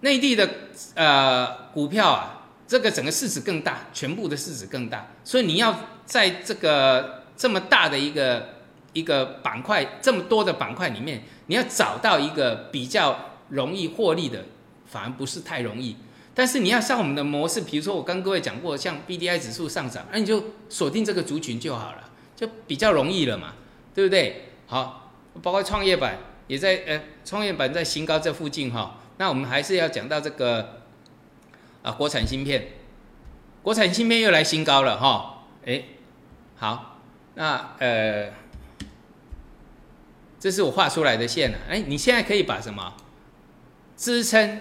[0.00, 0.46] 内地的
[0.94, 2.34] 呃股票啊。
[2.68, 8.57] 这个整个市值更大，全部的市值更大，所以你要在这个这么大的一个
[8.92, 14.44] 一个板块，这么多的板块里面，你要找到一个比较容易获利的，
[14.86, 15.96] 反而不是太容易。
[16.34, 23.54] 但是你要像我们的模式，比如说我跟各位讲过，像 B D I 指数上涨，那你就锁定这个族群就好了，就比较容易了嘛，
[23.94, 24.50] 对不对？
[24.66, 30.76] 好，包括创业板也在，呃，创业板在新高这附近哈，那我们还是要讲到这个。
[31.80, 32.70] 啊，国产芯片，
[33.62, 35.80] 国产芯片又来新高了哈，哎，
[36.56, 36.98] 好，
[37.34, 38.28] 那呃，
[40.40, 42.94] 这是我画出来的线了，哎，你现在可以把什么？
[43.96, 44.60] 支撑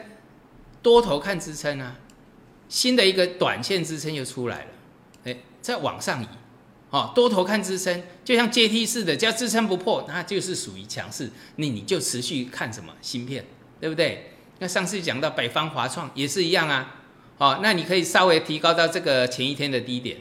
[0.82, 1.96] 多头看支撑啊，
[2.68, 4.68] 新的一个短线支撑又出来了，
[5.26, 6.28] 哎，再往上移，
[6.90, 13.46] 哦，多头看支撑，就像阶梯式的，只要支撑不破，那就是属于强势，那你就持续看什么芯片，
[13.80, 14.32] 对不对？
[14.60, 16.96] 那上次讲到北方华创也是一样啊。
[17.38, 20.18] 好，那你可以稍微提高到这个前一天的低点，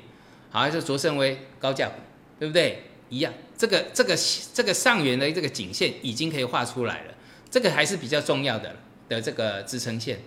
[0.51, 1.95] 好，就卓胜威高价股，
[2.39, 2.83] 对不对？
[3.09, 4.17] 一样，这个这个
[4.53, 7.15] 这个上缘的这个颈线已经可以画出来了，
[7.51, 8.77] 这个还是比较重要的
[9.09, 10.21] 的这个支撑线。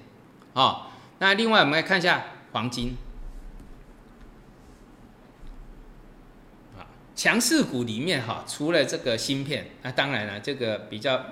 [0.54, 0.88] 哦，
[1.20, 2.96] 那另外我们来看一下黄金，
[6.78, 11.26] 啊，强势股里面哈，除了这个芯片，那当然了，这个比较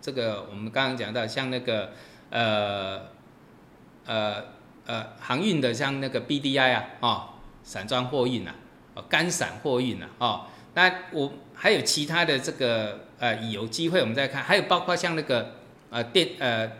[0.00, 1.92] 这个我们刚刚讲到像那个
[2.30, 3.06] 呃
[4.06, 4.44] 呃。
[4.86, 7.28] 呃，航运的像那个 BDI 啊，哦，
[7.62, 8.52] 散装货运啊，
[8.94, 15.56] 哦，干散货运啊，哦，那我还有其他的这个呃，有机会我们再看，还有包括像那个
[15.90, 16.70] 呃电呃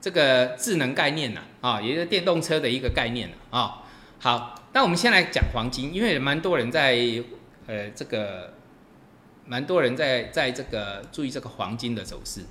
[0.00, 3.82] 这个智能概念呐，啊，也就是电动车的一个概念啊。
[4.18, 6.96] 好，那我们先来讲黄金，因为蛮多人在
[7.66, 8.54] 呃这个
[9.44, 12.42] 蛮多人在在这个注意这个黄金的走势。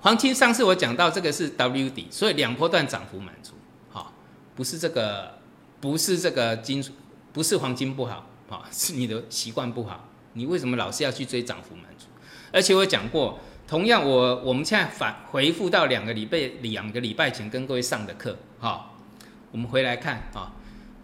[0.00, 3.54] 黄金上次我讲到这个是 W 底，所以两波段涨幅满足，
[3.90, 4.12] 好，
[4.56, 5.38] 不是这个，
[5.80, 6.92] 不是这个金属，
[7.32, 12.04] 不是黄金不好，好， 是你的习惯不好，你为什么老是要去追涨幅满足？
[12.52, 18.98] 而且我讲过，同样我我们现在反回复到两个礼拜两个礼拜前跟各位上的课，好，
[19.50, 20.52] 我们回来看啊，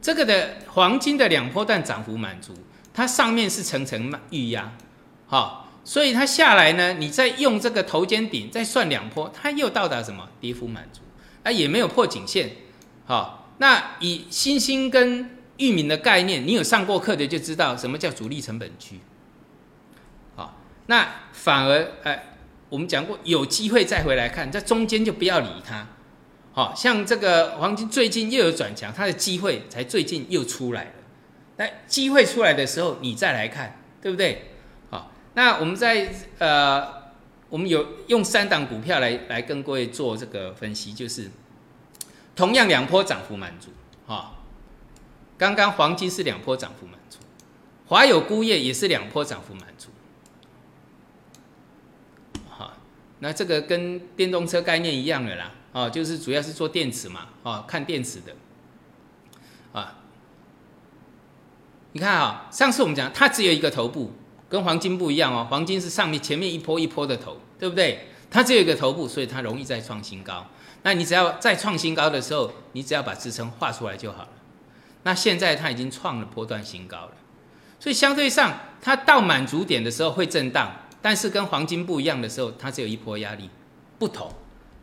[0.02, 2.52] 这个的黄金的两波段涨幅满足，
[2.92, 4.70] 它上面是层层预压，
[5.26, 5.64] 好。
[5.84, 11.00] 所以它下来呢，你再用这个头肩顶再算两波，它又到达什么跌幅满足，
[11.42, 12.50] 啊也没有破颈线，
[13.06, 18.98] 好，那以星星跟域名的概念，你有上过课的就知道什么叫主力成本区，
[20.35, 20.56] 好，
[20.87, 22.37] 那反而哎，
[22.69, 25.87] 我们讲过有机会再回来看，在中间就不要理它，
[26.52, 30.90] 好像这个黄金最近又有转强，它的机会才最近又出来了，
[31.56, 34.52] 那机会出来的时候你再来看，对不对？
[34.90, 36.87] 好那我们在呃，
[37.48, 41.29] 我们有用三档股票来来跟各位做这个分析，就是
[42.37, 43.71] 同样两波涨幅满足
[44.06, 44.35] 啊。
[45.38, 47.18] 刚刚黄金是两波涨幅满足，
[47.86, 49.88] 华友钴业也是两波涨幅满足。
[52.50, 52.72] 好，
[53.20, 58.34] 那这个跟电动车概念一样的啦，哦，就是主要是做电池嘛，哦，看电池的
[59.72, 59.94] 啊。
[61.92, 64.12] 你看啊，上次我们讲它只有一个头部。
[64.50, 68.08] 跟黄金不一样哦，黄金是上面前面一波一波的头，对不对？
[68.30, 70.46] 它只有一个头部，所以它容易再创新高。
[70.84, 74.28] 那你只要再创新高的时候，你只要把支撑画出来就好了。
[75.03, 77.13] 那现在它已经创了波段新高了，
[77.79, 80.71] 所以相对上它到满足点的时候会震荡，
[81.01, 83.49] 但是跟黄金不一样的时候，它只有一波压力
[83.99, 84.33] 不同，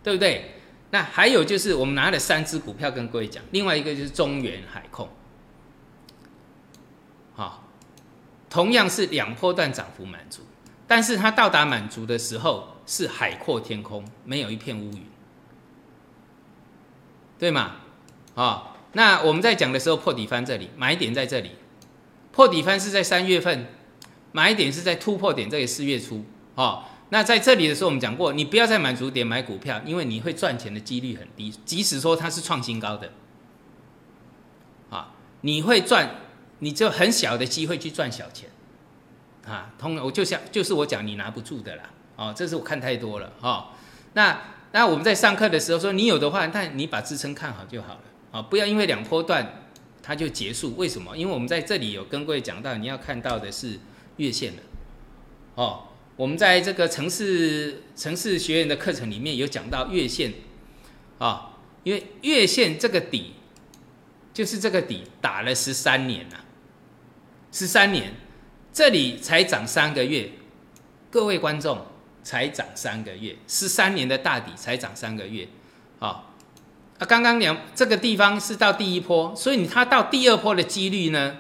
[0.02, 0.52] 对不对？
[0.92, 5.10] 那还有就是我们拿了三只股票跟各位讲，另外一个就是中原海控，
[7.36, 7.64] 好，
[8.50, 10.44] 同样是两波段涨幅满足，
[10.88, 15.06] 但是它到达满足的时候是海阔天空，没有一片乌云。
[17.38, 17.76] 对嘛？
[18.36, 21.52] 啊，那我们在讲的时候破底翻这里，买点在这里，
[22.32, 23.68] 破底翻是在三月份，
[24.32, 26.26] 买点是在突破点这里四月初，
[26.56, 33.12] 哦，那在这里的时候我们讲过，你不要在满足点买股票，因为你会赚钱的几率很低，即使说它是创新高的，
[34.90, 36.10] 啊，你会赚，
[36.60, 38.50] 你就很小的机会去赚小钱，
[39.46, 41.84] 啊，通我就像就是我讲你拿不住的啦，
[42.16, 43.72] 哦，这是我看太多了，哈，
[44.14, 44.40] 那。
[44.72, 48.02] 那我们在上课的时候说，你有的话，但你把支撑看好就好了。
[48.36, 49.70] 啊，不要因为两波段
[50.04, 50.76] 它就结束。
[50.76, 51.16] 为什么？
[51.16, 53.80] 因为我们在这里有跟各位讲到，你要看到的是
[54.18, 54.62] 月线的
[55.56, 55.84] 哦。
[56.18, 60.34] 我们在这个城市城市学院的课程里面有讲到月线
[61.18, 63.36] 啊，因为月线这个底
[64.34, 66.44] 就是这个底打了十三年了，
[67.54, 68.16] 十三年
[68.74, 70.32] 这里才涨三个月，
[71.10, 71.86] 各位观众。
[72.26, 75.48] 才涨三个月，十三年的大底才涨三个月，
[76.00, 76.34] 啊，
[77.00, 81.36] 啊，刚刚两这个地方是到第一波，所以你它到第二波的几率呢，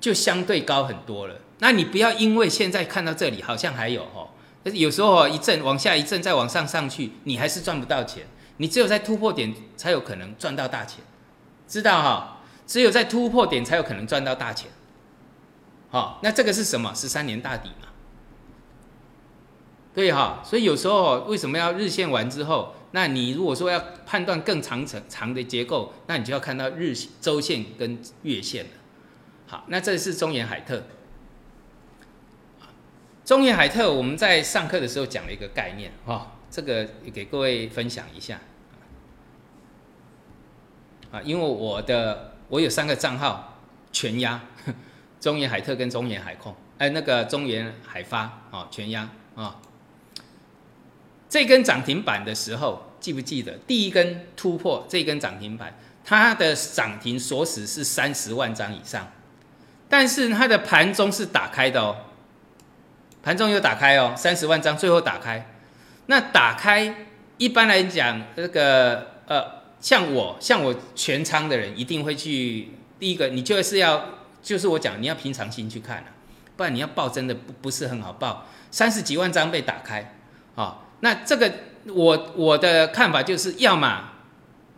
[0.00, 1.36] 就相对高很多了。
[1.58, 4.28] 那你不要因为现在看到这里好像还有哦，
[4.72, 8.26] 有时候一阵往下一阵再往上上去，你还是赚不到钱。
[8.56, 11.00] 你只有在突破点才有可能赚到大钱，
[11.66, 12.40] 知道哈？
[12.66, 14.70] 只有在突破点才有可能赚到大钱。
[15.90, 16.94] 好，那这个是什么？
[16.94, 17.88] 十三年大底嘛。
[19.94, 28.70] 对哈，所以有时候为什么要日线完之后，那你如果说要判断更长长长的结构，那你就要看到日周线跟月线了。
[29.48, 30.80] 好，那这是中原海特。
[33.24, 38.38] 中原海特我们在上课的时候讲了一个概念哈，这个给各位分享一下。
[41.10, 43.58] 啊，因为我的我有三个账号
[43.90, 44.40] 全压，
[45.18, 48.20] 中原海特跟中原海控，哎，那个中原海发
[48.52, 49.60] 啊，全压啊。
[51.34, 59.10] 这根涨停板的时候，记不记得第一根突破这根涨停板，它的涨停锁死是三十万张以上，
[59.88, 61.96] 但是它的盘中是打开的哦，
[63.20, 65.50] 盘中有打开哦，三十万张最后打开，
[66.06, 67.08] 那打开
[67.38, 69.44] 一般来讲，这个呃，
[69.80, 72.68] 像我像我全仓的人一定会去
[73.00, 74.08] 第一个，你就是要
[74.40, 76.06] 就是我讲你要平常心去看了，
[76.56, 80.14] 不然你要报真的不不是很好报，三十几万张被打开
[80.54, 80.82] 啊。
[81.04, 81.52] 那这个
[81.92, 84.08] 我我的看法就是，要么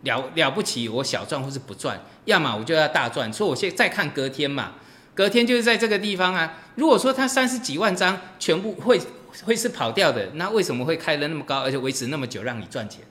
[0.01, 3.31] 了了不起，我小赚或是不赚；要么我就要大赚。
[3.31, 4.73] 所以我现在再看隔天嘛，
[5.15, 6.55] 隔天就是在这个地方啊。
[6.75, 8.99] 如果说它三十几万张全部会
[9.45, 13.05] 会是跑掉的，那为什么会开的那么高，而且维持那么久让你赚钱？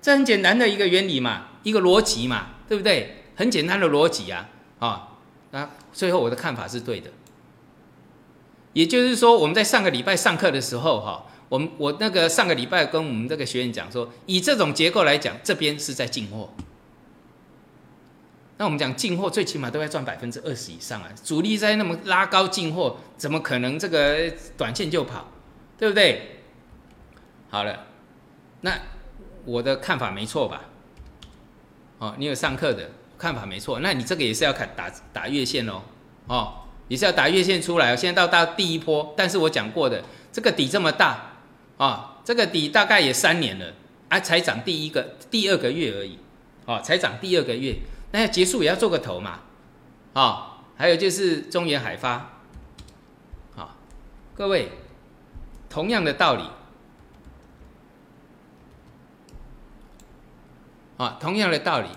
[0.00, 3.24] 这很简单的一个原理嘛，一个逻辑嘛，对不对？
[3.34, 4.48] 很简单的逻辑啊，
[4.78, 5.08] 啊，
[5.50, 7.10] 那最后我的看法是对的。
[8.72, 11.26] 也就是说，我们在上个礼拜上课的时候，哈。
[11.48, 16.52] 我们我那个上个礼拜跟我们这个学员讲说，以这种结构来讲，这边是在进货。
[18.58, 21.10] 那我们讲进货，最起码都要赚百分之二十以上啊！
[21.22, 25.28] 主力在那么拉高进货，怎么可能这个短线就跑，
[25.76, 26.40] 对不对？
[27.50, 27.86] 好了，
[28.62, 28.72] 那
[29.44, 30.62] 我的看法没错吧？
[31.98, 35.82] 哦，你有上课的看法没错，那你这个也是要看打打月线哦，
[36.26, 36.54] 哦，
[36.88, 37.94] 也是要打月线出来。
[37.94, 41.34] 现在到到第一波，但是我讲过的这个底这么大。
[41.78, 43.74] 啊，这个底大概也三年了，
[44.08, 46.18] 啊，才涨第一个、第二个月而已，
[46.64, 47.76] 哦，才涨第二个月，
[48.12, 49.40] 那要结束也要做个头嘛，
[50.14, 52.40] 啊，还有就是中原海发，
[53.56, 53.76] 啊，
[54.34, 54.70] 各位，
[55.68, 56.44] 同样的道理，
[60.96, 61.88] 啊，同样的道理，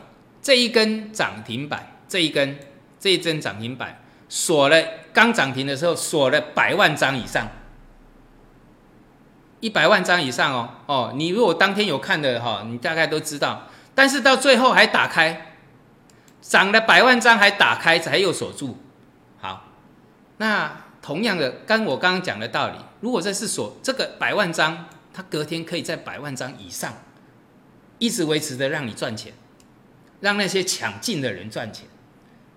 [0.42, 2.60] 这一根涨停板，这一根
[3.00, 7.48] 这一根涨停板锁了，刚涨停的时候锁了百万张以上。
[9.60, 13.68] 一百万张以上哦哦，你如果当天有看的哈，你大概都知道。
[13.94, 15.56] 但是到最后还打开，
[16.42, 18.78] 涨了百万张还打开才又锁住。
[19.40, 19.66] 好，
[20.38, 26.94] 那同样的，跟我刚刚讲的道理，如果这是锁这个百万张，它隔天可以在百万张以上，
[27.98, 29.34] 一直维持的让你赚钱，
[30.22, 31.88] 让那些抢进的人赚钱，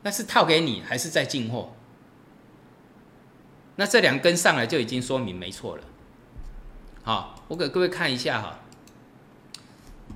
[0.03, 1.73] 那是套给你还是在进货？
[3.77, 5.83] 那这两根上来就已经说明没错了。
[7.05, 8.61] 好，我给各位看一下哈，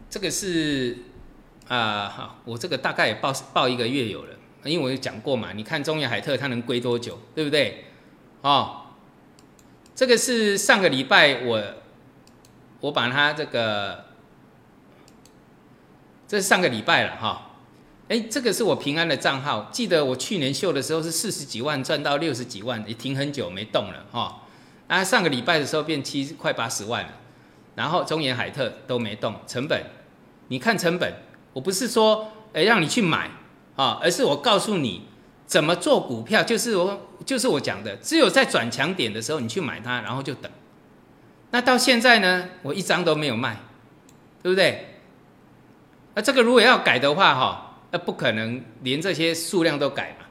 [0.08, 0.96] 这个是
[1.66, 7.86] 啊，好，我这个大概也报报一个月有了，因为我有讲过嘛，你看中远海特它能归多久，对不对？
[8.42, 8.82] 哦，
[9.96, 11.62] 这个是上个礼拜我
[12.80, 14.04] 我把它这个，
[16.28, 17.50] 这是上个礼拜了哈，
[18.08, 24.42] 哎，这个是我平安的账号，记得我去年秀的时候是四十几万赚到六十几万，也停很久没动了哈。
[24.88, 27.10] 啊，上个礼拜的时候变七快八十万了，
[27.74, 29.82] 然后中原海特都没动，成本，
[30.48, 31.12] 你看成本，
[31.52, 33.30] 我不是说诶让你去买
[33.74, 35.02] 啊，而是我告诉你
[35.44, 40.50] 怎么做股票，就是我就是我讲的，只有在转强点的时候你去买它，然后就等。
[41.50, 43.56] 那到现在呢，我一张都没有卖，
[44.42, 45.00] 对不对？
[46.14, 50.25] 那这个如果要改的话哈，那不可能连这些数量都改嘛。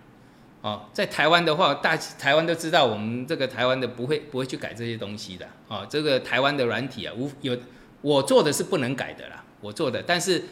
[0.66, 5.48] 哦，在台湾的话，大台湾都知道，我们这个台湾的不会不会去改这些东西的。
[5.68, 7.56] 哦，这个台湾的软体啊，无有
[8.02, 10.02] 我做的是不能改的啦，我做的。
[10.02, 10.44] 但是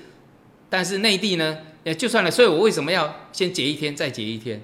[0.70, 2.30] 但是内地呢，也就算了。
[2.30, 4.62] 所以我为什么要先结一天，再结一天？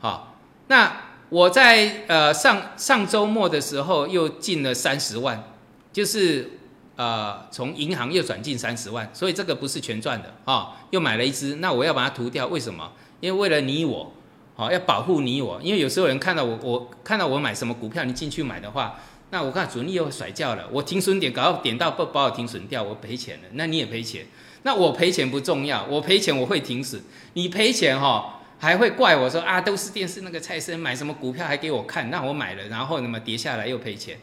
[0.00, 5.52] 好，那我在呃上上周末的时候又进了三十万，
[5.92, 6.50] 就是
[6.96, 10.78] 呃从银行又转进三十万，所以这个不是全赚的啊。
[10.90, 12.90] 又买了一只，那我要把它涂掉，为什么？
[13.20, 14.12] 因为为了你我。
[14.56, 19.00] 好，要保护你我，因为有时候人看到我，我看到我买什么股票，你进去买的话，
[19.30, 24.26] 那我看主力又甩掉了，我停损点搞到点到不把我停损掉，我赔钱了，那你也赔钱，
[24.62, 27.02] 那我赔钱不重要，我赔钱我会停损，
[27.32, 34.16] 你赔钱哈还会怪我说啊，都是电视那个蔡生买什么股票还给我看，那我买了，然后那么跌下来又赔钱，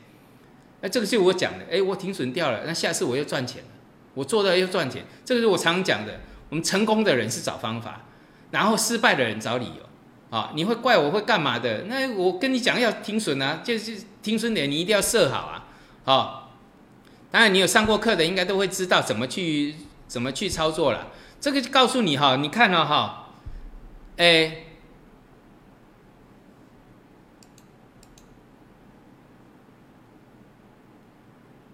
[0.79, 3.69] 那这个就我讲的，哎，我停损掉了，那下次我又赚钱了，
[4.13, 8.05] 我做到又赚钱，这个是我常讲的，我们成功的人是找方法，
[8.49, 9.90] 然后失败的人找理由。
[10.31, 11.83] 啊，你会怪我会干嘛的？
[11.83, 15.67] 那我跟你讲要停损啊，就是停损点你一定要设好啊。
[16.05, 16.53] 好，
[17.29, 19.75] 当然你有上过课的，应该都会知道怎么去
[20.07, 21.09] 怎么去操作了。
[21.41, 23.27] 这个就告诉你哈，你看了哈，
[24.15, 24.67] 哎，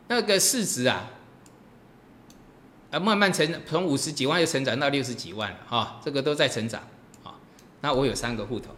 [0.07, 1.11] 那个市值啊，
[2.89, 6.81] 啊慢慢成从五十几万又成长到六十几万了哈，这个都在成长。
[7.87, 8.71] 那我有三个户头，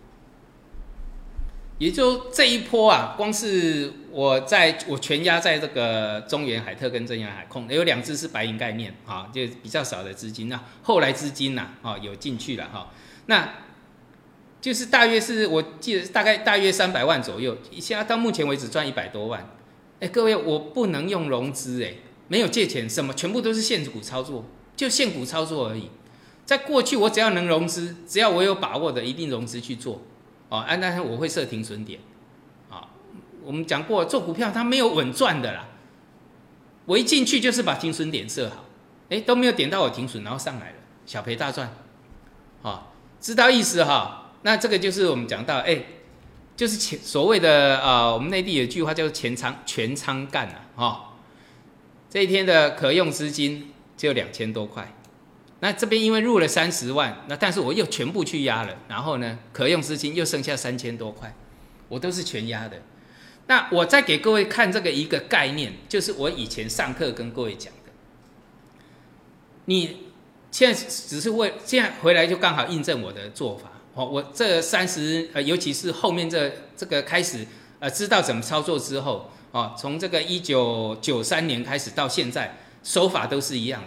[1.80, 10.48] 也就这一波啊，光是我在我全压在这个中原海特跟正阳海控，有两只是白银概念啊，就比较少的资金。
[10.48, 12.92] 那后来资金呐，啊有进去了哈，
[13.26, 13.52] 那
[14.62, 19.50] 就是大约是我记得大概大约三百万左右，现在到目前为止赚一百多万。
[20.02, 21.96] 哎，各位，我不能用融资哎，
[22.28, 24.46] 没有借钱，什么全部都是现股操作，
[24.76, 25.90] 就现股操作而已。
[26.50, 30.02] 在过去，我只要能融资，只要我有把握的，一定融资去做，
[30.50, 32.00] 哦，安但是我会设停损点，
[32.72, 32.90] 啊，
[33.44, 35.68] 我们讲过做股票它没有稳赚的啦，
[36.86, 38.66] 我一进去就是把停损点设好，
[39.10, 41.72] 哎，都没有点到我停损，然后上来了，小赔大赚，
[42.64, 42.88] 啊，
[43.22, 44.32] 知道意思哈？
[44.42, 45.84] 那这个就是我们讲到，哎，
[46.58, 51.14] 就是前所谓的啊，我们内地有句话叫做全仓全仓干啊，哈，
[52.10, 54.96] 这一天的可用资金就两千多块。
[55.62, 61.36] 那这边因为入了三十万，那但是我又全部去压了，然后呢，可用资金又剩下三千多块，
[61.90, 62.82] 我都是全压的。
[63.48, 67.92] 那我再给各位看这个一个概念，就是我以前上课跟各位讲的，
[69.66, 69.98] 你
[70.50, 73.70] 现在只是为现在回来就刚好印证我的做法。
[73.96, 77.46] 哦，我这三十呃，尤其是后面这这个开始
[77.80, 83.84] 呃，知道怎么操作之后，哦，从这个一九九三年开始到现在，手法都是一样。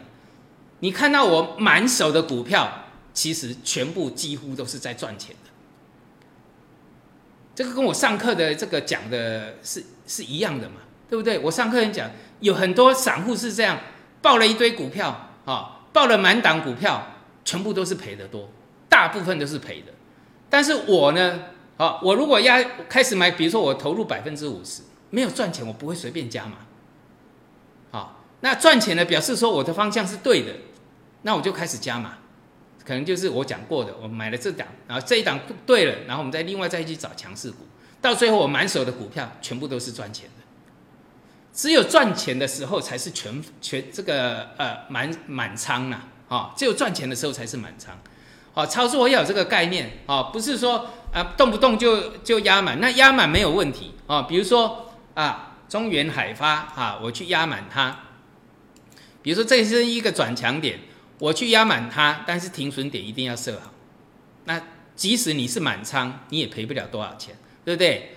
[0.82, 5.50] 你看到我满手的股票，其实全部几乎都是在赚钱的。
[7.54, 11.38] 这个跟我上课的这个讲的是是一样的嘛，对不对？
[11.38, 12.10] 我上课人讲，
[12.40, 13.78] 有很多散户是这样，
[14.20, 17.12] 报了一堆股票啊，报了满档股票，
[17.44, 18.48] 全部都是赔的多，
[18.88, 19.92] 大部分都是赔的。
[20.50, 21.44] 但是我呢，
[21.76, 26.56] 啊，我如果压开始买，比如说我投入百分之五十，没有赚钱，我不会随便加嘛。
[27.92, 30.52] 好，那赚钱呢，表示说我的方向是对的。
[31.22, 32.14] 那我就开始加码，
[32.84, 37.58] 可能就是我讲过的，我买了这档，然后这一档对了，然后我们再另外再去找强势股，
[38.00, 40.42] 到最后我满手的股票全部都是赚钱的，
[41.52, 47.96] 只有赚钱的时候才是全全这个呃满满仓呐，啊，只有赚钱的时候才是满仓，
[48.52, 57.96] 好，操作要有这个概念啊，不是说啊动不动就就压满，那压满没有问题啊，比如说啊中原海发啊，我去压满它，
[59.22, 60.80] 比如说这是一个转强点。
[61.22, 63.70] 我去压满它，但是停损点一定要设好。
[64.46, 64.60] 那
[64.96, 68.16] 即使你是满仓，你也赔不了多少钱，对不对？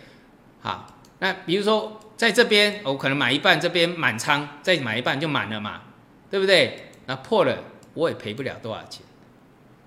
[0.60, 0.88] 好，
[1.20, 5.84] 那比如说在这边我可能买一半，这边满仓，再买一半就满了嘛，
[6.32, 6.90] 对不对？
[7.06, 7.56] 那破了
[7.94, 9.06] 我也赔不了多少钱。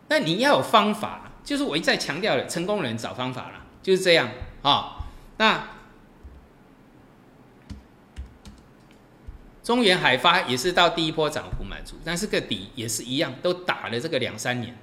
[0.06, 4.28] 那你要有方法，就是我一再强调的，成功人找方法了，就是这样
[4.62, 5.08] 啊。
[5.38, 5.68] 那
[9.68, 14.74] 中原海发也是到第一波涨幅满足，但是个底也是一样，都打了这个两三年，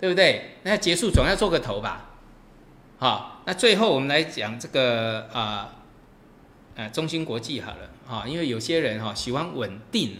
[0.00, 0.56] 对不对？
[0.62, 2.12] 那结束总要做个头吧。
[2.96, 5.74] 好，那最后我们来讲这个啊，
[6.76, 10.16] 呃，中芯国际好了啊，因为有些人哈喜欢稳定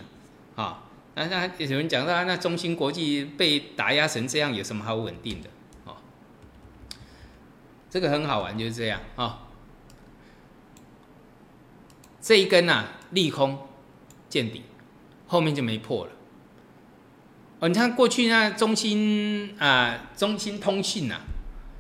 [0.57, 0.83] 啊。
[1.15, 5.49] 那那有人讲到，那中芯国际被打压成这样，有什么好稳定的？
[5.87, 5.97] 哦，
[7.89, 9.41] 这个很好玩，就是这样啊。
[12.21, 13.59] 这一根呐，利空
[14.29, 14.63] 见底，
[15.27, 16.13] 后面就没破了。
[17.61, 21.21] 哦，你看过去那中芯啊，中芯通信呐，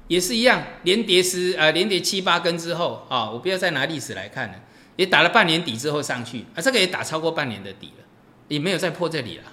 [0.09, 4.55] 也是一样，连跌十啊，连跌七八根之后啊，我不要再拿历史来看了，
[4.97, 8.05] 也打了半年底之后上去啊，这个也打超过半年的底了。
[8.49, 9.45] 也没有再破这里了，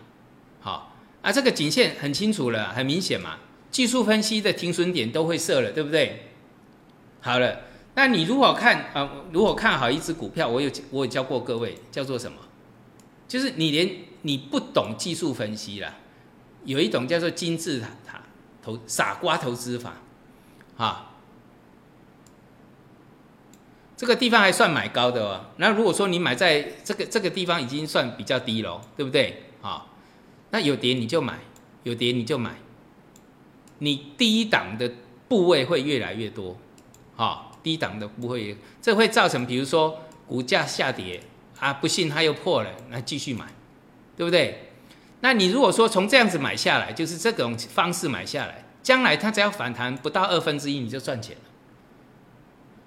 [0.60, 3.38] 好啊，这个颈线很清楚了，很明显嘛。
[3.72, 6.28] 技术分析的停损点都会设了，对不对？
[7.22, 7.62] 好了，
[7.96, 12.38] 那你如果看啊，如果看好一只股票，我有我有教过各位，叫做什么？
[13.28, 13.90] 就是你连
[14.24, 15.96] 你不懂技术分析啦，
[16.66, 18.22] 有一种叫做金字塔塔
[18.62, 19.94] 投傻瓜投资法，
[20.78, 21.08] 啊。
[23.98, 25.46] 这个地方还算买高的哦。
[25.58, 29.44] 那如果说你买在这个这个地方已经算比较低了，对不对？
[29.62, 29.86] 啊，
[30.50, 31.38] 那有跌你就买，
[31.84, 32.56] 有跌你就买，
[33.78, 34.92] 你低档的
[35.28, 36.58] 部位会越来越多，
[37.16, 41.22] 啊，低档的不会，这会造成比如说股价下跌
[41.60, 43.46] 啊，不幸它又破了，那继续买，
[44.16, 44.72] 对不对？
[45.22, 51.44] 那你如果说从这样子买下来，就是这种方式买下来，将来它只要反弹不到二分之一，你就赚钱了。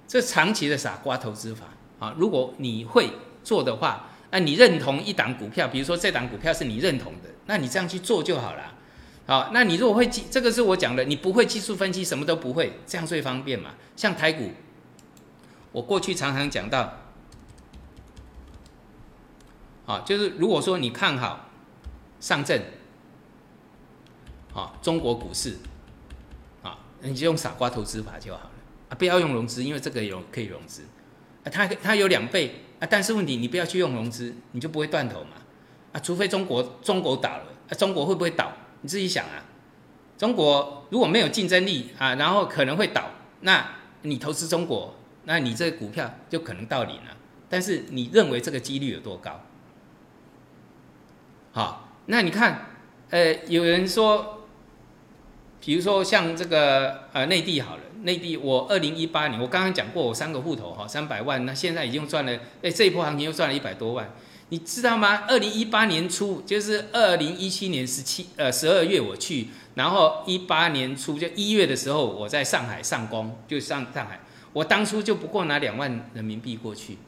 [0.09, 1.67] 这长期的傻瓜投资法
[1.99, 2.15] 啊！
[2.19, 3.11] 如果你会
[3.43, 8.74] 做的话，那你认同一档股票，比如说这档股票是你认同的，那你这样去做就好了。
[9.27, 13.71] 好，那你如果会技，这个是我讲的，你不会技术分析，什么都不会，这样最方便嘛。
[13.97, 14.51] 像台股，
[15.73, 16.93] 我过去常常讲到，
[19.87, 21.49] 啊，就是如果说你看好
[22.21, 22.61] 上证，
[24.53, 25.57] 啊，中国股市，
[26.63, 28.51] 啊，你就用傻瓜投资法就好了，
[28.91, 28.93] 啊。
[28.99, 30.83] 不要用融资，因为这个有可以融资，
[31.45, 35.31] 啊，它它有两倍啊，但是问题你不要去用融资，你就不会断头嘛，
[35.95, 38.53] 啊，除非中国中国倒了，啊，中国会不会倒？
[38.85, 39.41] 你自己想啊，
[40.19, 43.09] 中国如果没有竞争力啊，然后可能会倒，
[43.41, 43.67] 那
[44.03, 47.17] 你投资中国，那你这个股票就可能到零了，
[47.49, 49.41] 但是你认为这个几率有多高？
[51.53, 52.67] 好，那你看，
[53.09, 54.43] 呃，有人说，
[55.65, 57.83] 比如说像这个呃内地好了。
[58.05, 64.13] 内地，我二零一八年，我刚刚讲过，我三个户头哈，三百万，那现在已经赚了，哎，这一波行情又赚了一百多万，
[64.55, 65.25] 你知道吗？
[65.27, 74.21] 二零一八年初，就是二零一七年十七呃十二月我去，然后一八年初就一月的时候，我在上海上工，就上上海，
[74.53, 76.99] 我当初就不过拿两万人民币过去，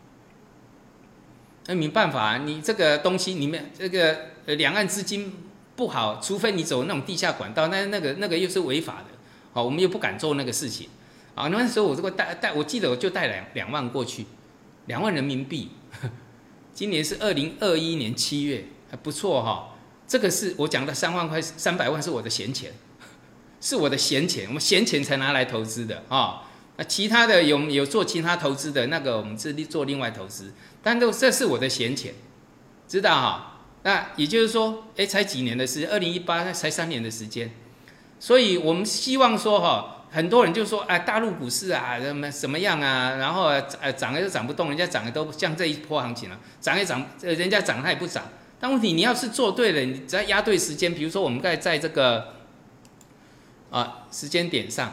[1.66, 4.16] 那没办法，你这个东西你们这个
[4.46, 5.32] 呃两岸资金
[5.76, 9.16] 不好，除非你走那种地下管道，那那个那个又是违法的。
[9.52, 10.88] 好，我们又不敢做那个事情，
[11.36, 14.26] 啊，那时候我这个带带，我记得我就带两两万过去，
[14.86, 15.70] 两万人民币。
[16.76, 19.74] 今年是二零二一年七月，还不错哈。
[20.06, 22.70] 这个是我讲的三万块，三百万是我的闲钱，
[23.62, 26.42] 是我的闲钱，我们闲钱才拿来投资的啊。
[26.76, 30.52] 那其他的有有做其他投资的那个，我们是做另外投资，
[30.82, 32.12] 但都这是我的闲钱，
[32.86, 33.62] 知道哈？
[33.82, 37.50] 那也就是说，哎，才几年的时间，二零一八才三年的时间。
[38.20, 43.16] 所以我们希望说哈，很多人就说哎，大陆股市啊，什么什么样啊？
[43.16, 43.48] 然后
[43.82, 48.24] 呃涨了又涨不动，人家涨的都像这一波行情了，涨也涨，人家涨它也不涨。
[48.58, 52.32] 但问题你要是做对了，你只要压对时间，比如说我们在在这个
[53.70, 54.90] 啊时间点上，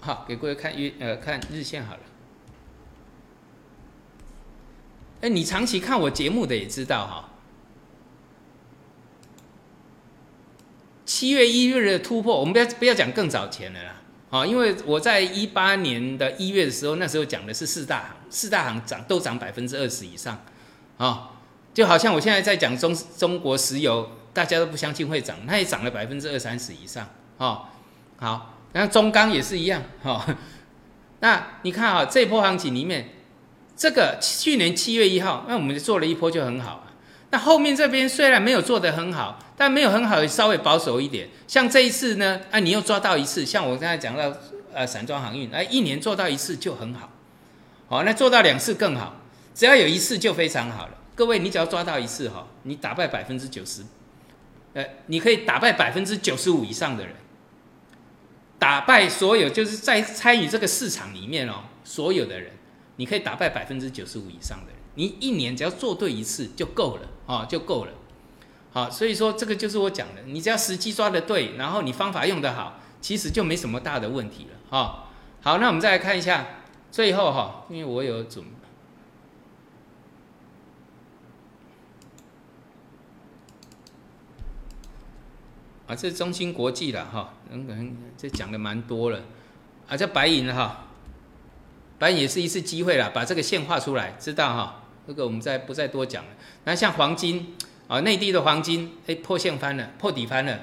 [0.00, 2.00] 好，给各位看月呃看日线好了。
[5.22, 7.28] 哎，你长期看我节目的也知道哈，
[11.04, 20.44] 七月一月的突破，我们不要不要讲更早前的啦，啊，因为我在一八年的一月的时候，那时候讲的是四大行，四大行涨都涨百分之二十以上，
[20.98, 21.30] 啊，
[21.72, 27.08] 就好像我现在在讲中中国石油，大家都不相信会涨，它也涨了百分之二三十以上，
[27.38, 27.70] 啊，
[28.16, 30.26] 好，然后中钢也是一样，哈，
[31.20, 33.10] 那你看啊，这波行情里面。
[33.76, 36.92] 这个去年七月一号，那我们就做了一波就很好啊。
[37.30, 41.28] 那后面这边虽然没有做得很好，但没有很好也，稍微保守一点。
[41.48, 44.32] 像这一次呢，啊，你又抓到一次，像我刚才讲到，
[44.74, 47.10] 呃，散装航运，哎，一年做到一次就很好，
[47.88, 49.16] 好，那做到两次更好，
[49.54, 50.98] 只要有一次就非常好了。
[51.14, 53.82] 各位，你只要抓到一次哈，你打败百分之九十，
[54.74, 57.14] 呃，你可以打败百分之九十五以上的人，
[58.58, 62.52] 打败所有就是在参与这个市场里面哦，所有的人，
[62.96, 64.76] 你可以打败百分之九十五以上的人。
[64.94, 67.92] 你一年只要做对一次就够了啊，就够了。
[68.72, 75.10] 好，所以说这个就是我讲的，你只要时机抓的对，然后你方法用的好，其实就没什么大的问题了啊。
[75.42, 76.46] 好，那我们再来看一下
[76.90, 78.44] 最后哈，因为我有准
[85.86, 89.20] 啊，这是中芯国际了哈，嗯嗯，这讲的蛮多了
[89.88, 90.86] 啊，这白银哈，
[92.02, 94.82] 反正也是一次机会了，把这个线画出来，知道哈。
[95.06, 96.30] 这个我们再不再多讲了。
[96.64, 97.54] 那像黄金
[97.86, 100.58] 啊，内地的黄金，哎，破线翻了，破底翻了，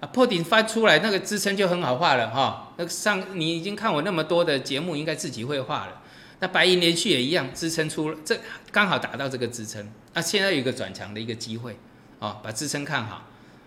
[0.00, 2.74] 啊，破底翻出来，那个支撑就很好画了哈。
[2.76, 6.02] 那个上你已经看我那么多的节目，应该自己会画了。
[6.40, 8.38] 那白银连续也一样，支撑出了，这
[8.70, 9.90] 刚好达到这个支撑。
[10.12, 11.78] 那现在有一个转强的一个机会，
[12.18, 13.22] 啊，把支撑看好，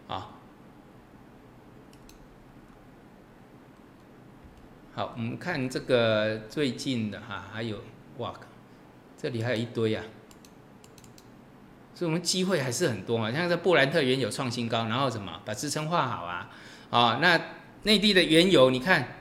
[0.07, 0.29] 啊。
[4.95, 7.77] 好，我们看这个最近的哈，还有
[8.17, 8.33] 哇。
[9.19, 10.03] 这里还有一堆啊，
[11.95, 13.31] 所以我们机会还是很多啊。
[13.31, 16.49] 像这布兰特原油创新高，然后什么把支撑画好啊？
[16.89, 17.39] 啊，那
[17.83, 19.15] 内地的原油，你看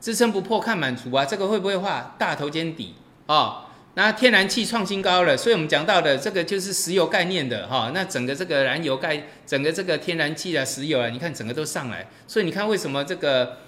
[0.00, 2.94] 支撑不破看满足啊，这个会不会画大头肩底
[3.26, 3.64] 哦？
[3.94, 7.90] 那天然气创新高了，所以我们讲到的这个就是石油概念的哈。
[7.92, 13.58] 那整个这个燃油概，整个这个天然气啊、石油啊，你看整个都上来，所以你看为什么这个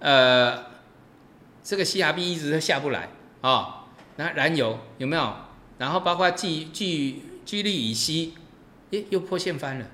[0.00, 0.73] 呃
[1.64, 3.08] 这个 CRB 一直都下不来
[3.40, 3.86] 啊？
[4.16, 5.34] 那燃油有没有？
[5.78, 8.34] 然后包括聚聚聚氯乙烯，
[8.92, 9.86] 诶，又破线翻了，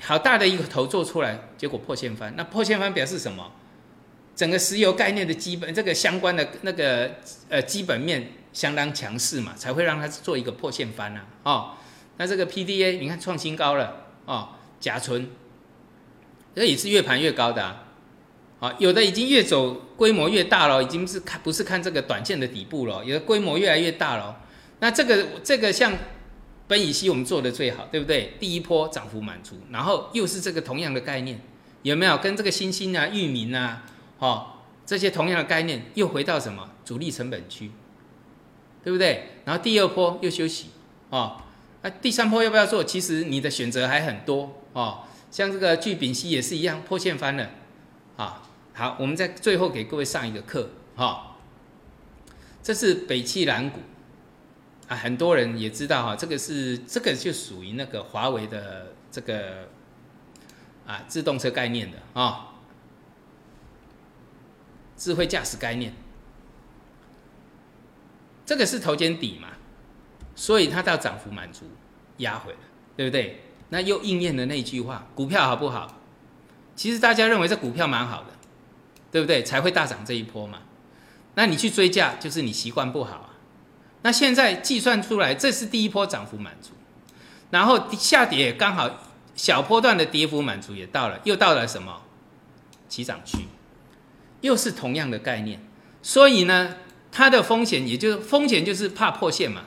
[0.00, 2.34] 好大的一个头做出来，结果破线翻。
[2.36, 3.52] 那破线翻表示什么？
[4.34, 7.08] 整个石油概念的基本这个相关的那个
[7.48, 11.24] 呃基本面相当强势嘛，才会让它做一个破线翻啊。
[11.44, 11.70] 哦，
[12.16, 14.48] 那这个 PDA 你看创新高了哦，
[14.80, 15.30] 甲醇，
[16.52, 17.83] 这也是越盘越高的啊。
[18.64, 24.40] 啊，有的已经越走规模越大了，已经是看不是看这个短线的底部了，有的规模越来越大了。
[24.80, 25.92] 那这个这个像
[26.66, 28.32] 苯乙烯我们做的最好，对不对？
[28.40, 31.38] 第一波涨幅满足，然后又是这个同样的概念，
[31.82, 33.84] 有没有跟这个新兴啊、域名啊，
[34.18, 34.46] 哦
[34.86, 37.70] 这些同样的概念又回到什么主力成本区，
[38.82, 39.28] 对不对？
[39.44, 40.68] 然后第二波又休息，
[41.10, 41.36] 哦，
[41.82, 42.82] 那第三波要不要做？
[42.82, 45.00] 其实你的选择还很多哦，
[45.30, 47.50] 像这个聚丙烯也是一样，破线翻了，
[48.16, 48.40] 啊。
[48.76, 51.36] 好，我们在最后给各位上一个课，哈，
[52.60, 53.78] 这是北汽蓝谷
[54.88, 59.68] 啊，很多人也知道哈，这个是这个就属于那个华为的这个
[60.84, 62.48] 啊自动车概念的啊，
[64.96, 65.94] 智慧驾驶概念，
[68.44, 69.50] 这个是头肩底嘛，
[70.34, 71.66] 所以它到涨幅满足
[72.16, 72.58] 压回了，
[72.96, 73.40] 对不对？
[73.68, 76.00] 那又应验了那句话，股票好不好？
[76.74, 78.33] 其实大家认为这股票蛮好的。
[79.14, 79.44] 对不对？
[79.44, 80.58] 才会大涨这一波嘛？
[81.36, 83.30] 那你去追价，就是你习惯不好啊。
[84.02, 86.70] 那现在计算出来，这是第一波涨幅满足，
[87.52, 88.90] 然后下跌刚好
[89.36, 92.02] 小波段的跌幅满足也到了，又到了什么
[92.88, 93.46] 起涨区？
[94.40, 95.64] 又是同样的概念。
[96.02, 96.74] 所以呢，
[97.12, 99.62] 它的风险也就是风险就是怕破线嘛。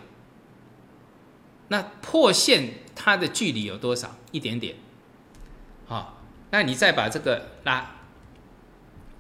[1.70, 4.18] 那破线它的距离有多少？
[4.34, 4.76] 一点点。
[5.86, 6.22] 好，
[6.52, 7.94] 那你再把这个拉。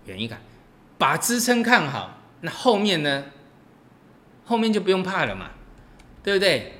[0.07, 0.41] 远一看，
[0.97, 3.25] 把支撑看好，那后面呢？
[4.45, 5.51] 后面就不用怕了嘛，
[6.23, 6.73] 对不对？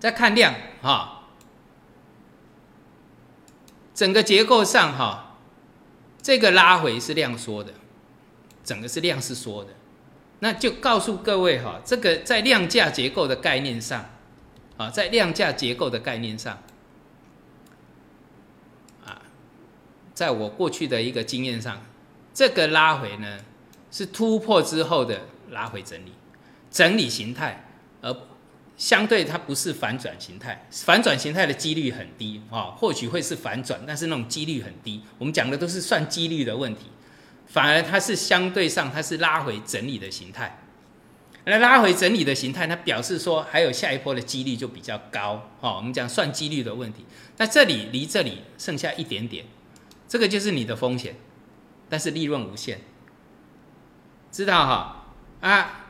[0.00, 0.52] 再看量
[0.82, 1.28] 哈，
[3.94, 5.38] 整个结构上哈，
[6.20, 7.72] 这个拉回是量缩的，
[8.64, 9.70] 整个是量是缩的，
[10.40, 14.10] 那就告诉各位哈，这个在量价结构的概念上，
[14.76, 16.58] 啊，在量价结构的概念上。
[20.14, 21.82] 在我过去的一个经验上，
[22.32, 23.38] 这个拉回呢
[23.90, 26.12] 是突破之后的拉回整理，
[26.70, 27.66] 整理形态，
[28.00, 28.16] 而
[28.76, 35.02] 相对它不是反转形态，反转形态的几率很低啊，或许会是反转，但是那种几率很低。
[35.18, 36.86] 我们讲的都是算几率的问题，
[37.46, 40.58] 反而它是相对上它是拉回整理的形态，
[41.44, 45.74] 那拉回整理的形态，它表示说还有下一波的几率就比较高哦。
[45.76, 47.04] 我们讲算几率的问题，
[47.36, 49.44] 那这里离这里剩下一点点。
[50.08, 51.16] 这个就是你的风险，
[51.88, 52.78] 但是利润无限，
[54.30, 55.06] 知道哈
[55.40, 55.80] 啊？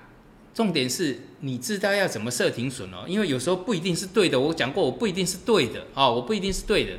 [0.55, 4.39] 重点是你知道要怎么设停损哦，因为有时候不一定是对的。
[4.39, 6.93] 我讲过，我不一定是对的哦，我不一定是对的，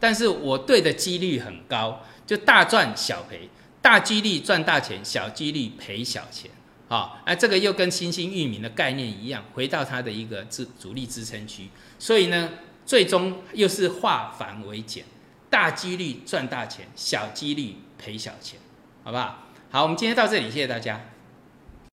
[0.00, 3.48] 但是我对的几率很高，就大赚小赔，
[3.80, 6.50] 大几率赚大钱，小几率赔小钱
[6.88, 7.22] 啊。
[7.24, 11.68] 那这个又跟新兴域名的概念一样，回到它的一个支主力支撑区，
[12.00, 12.54] 所以呢，
[12.84, 15.04] 最终又是化繁为简，
[15.48, 18.58] 大几率赚大钱，小几率赔小钱，
[19.02, 19.42] 好不好？
[19.70, 21.00] 好，我们今天到这里，谢谢大家。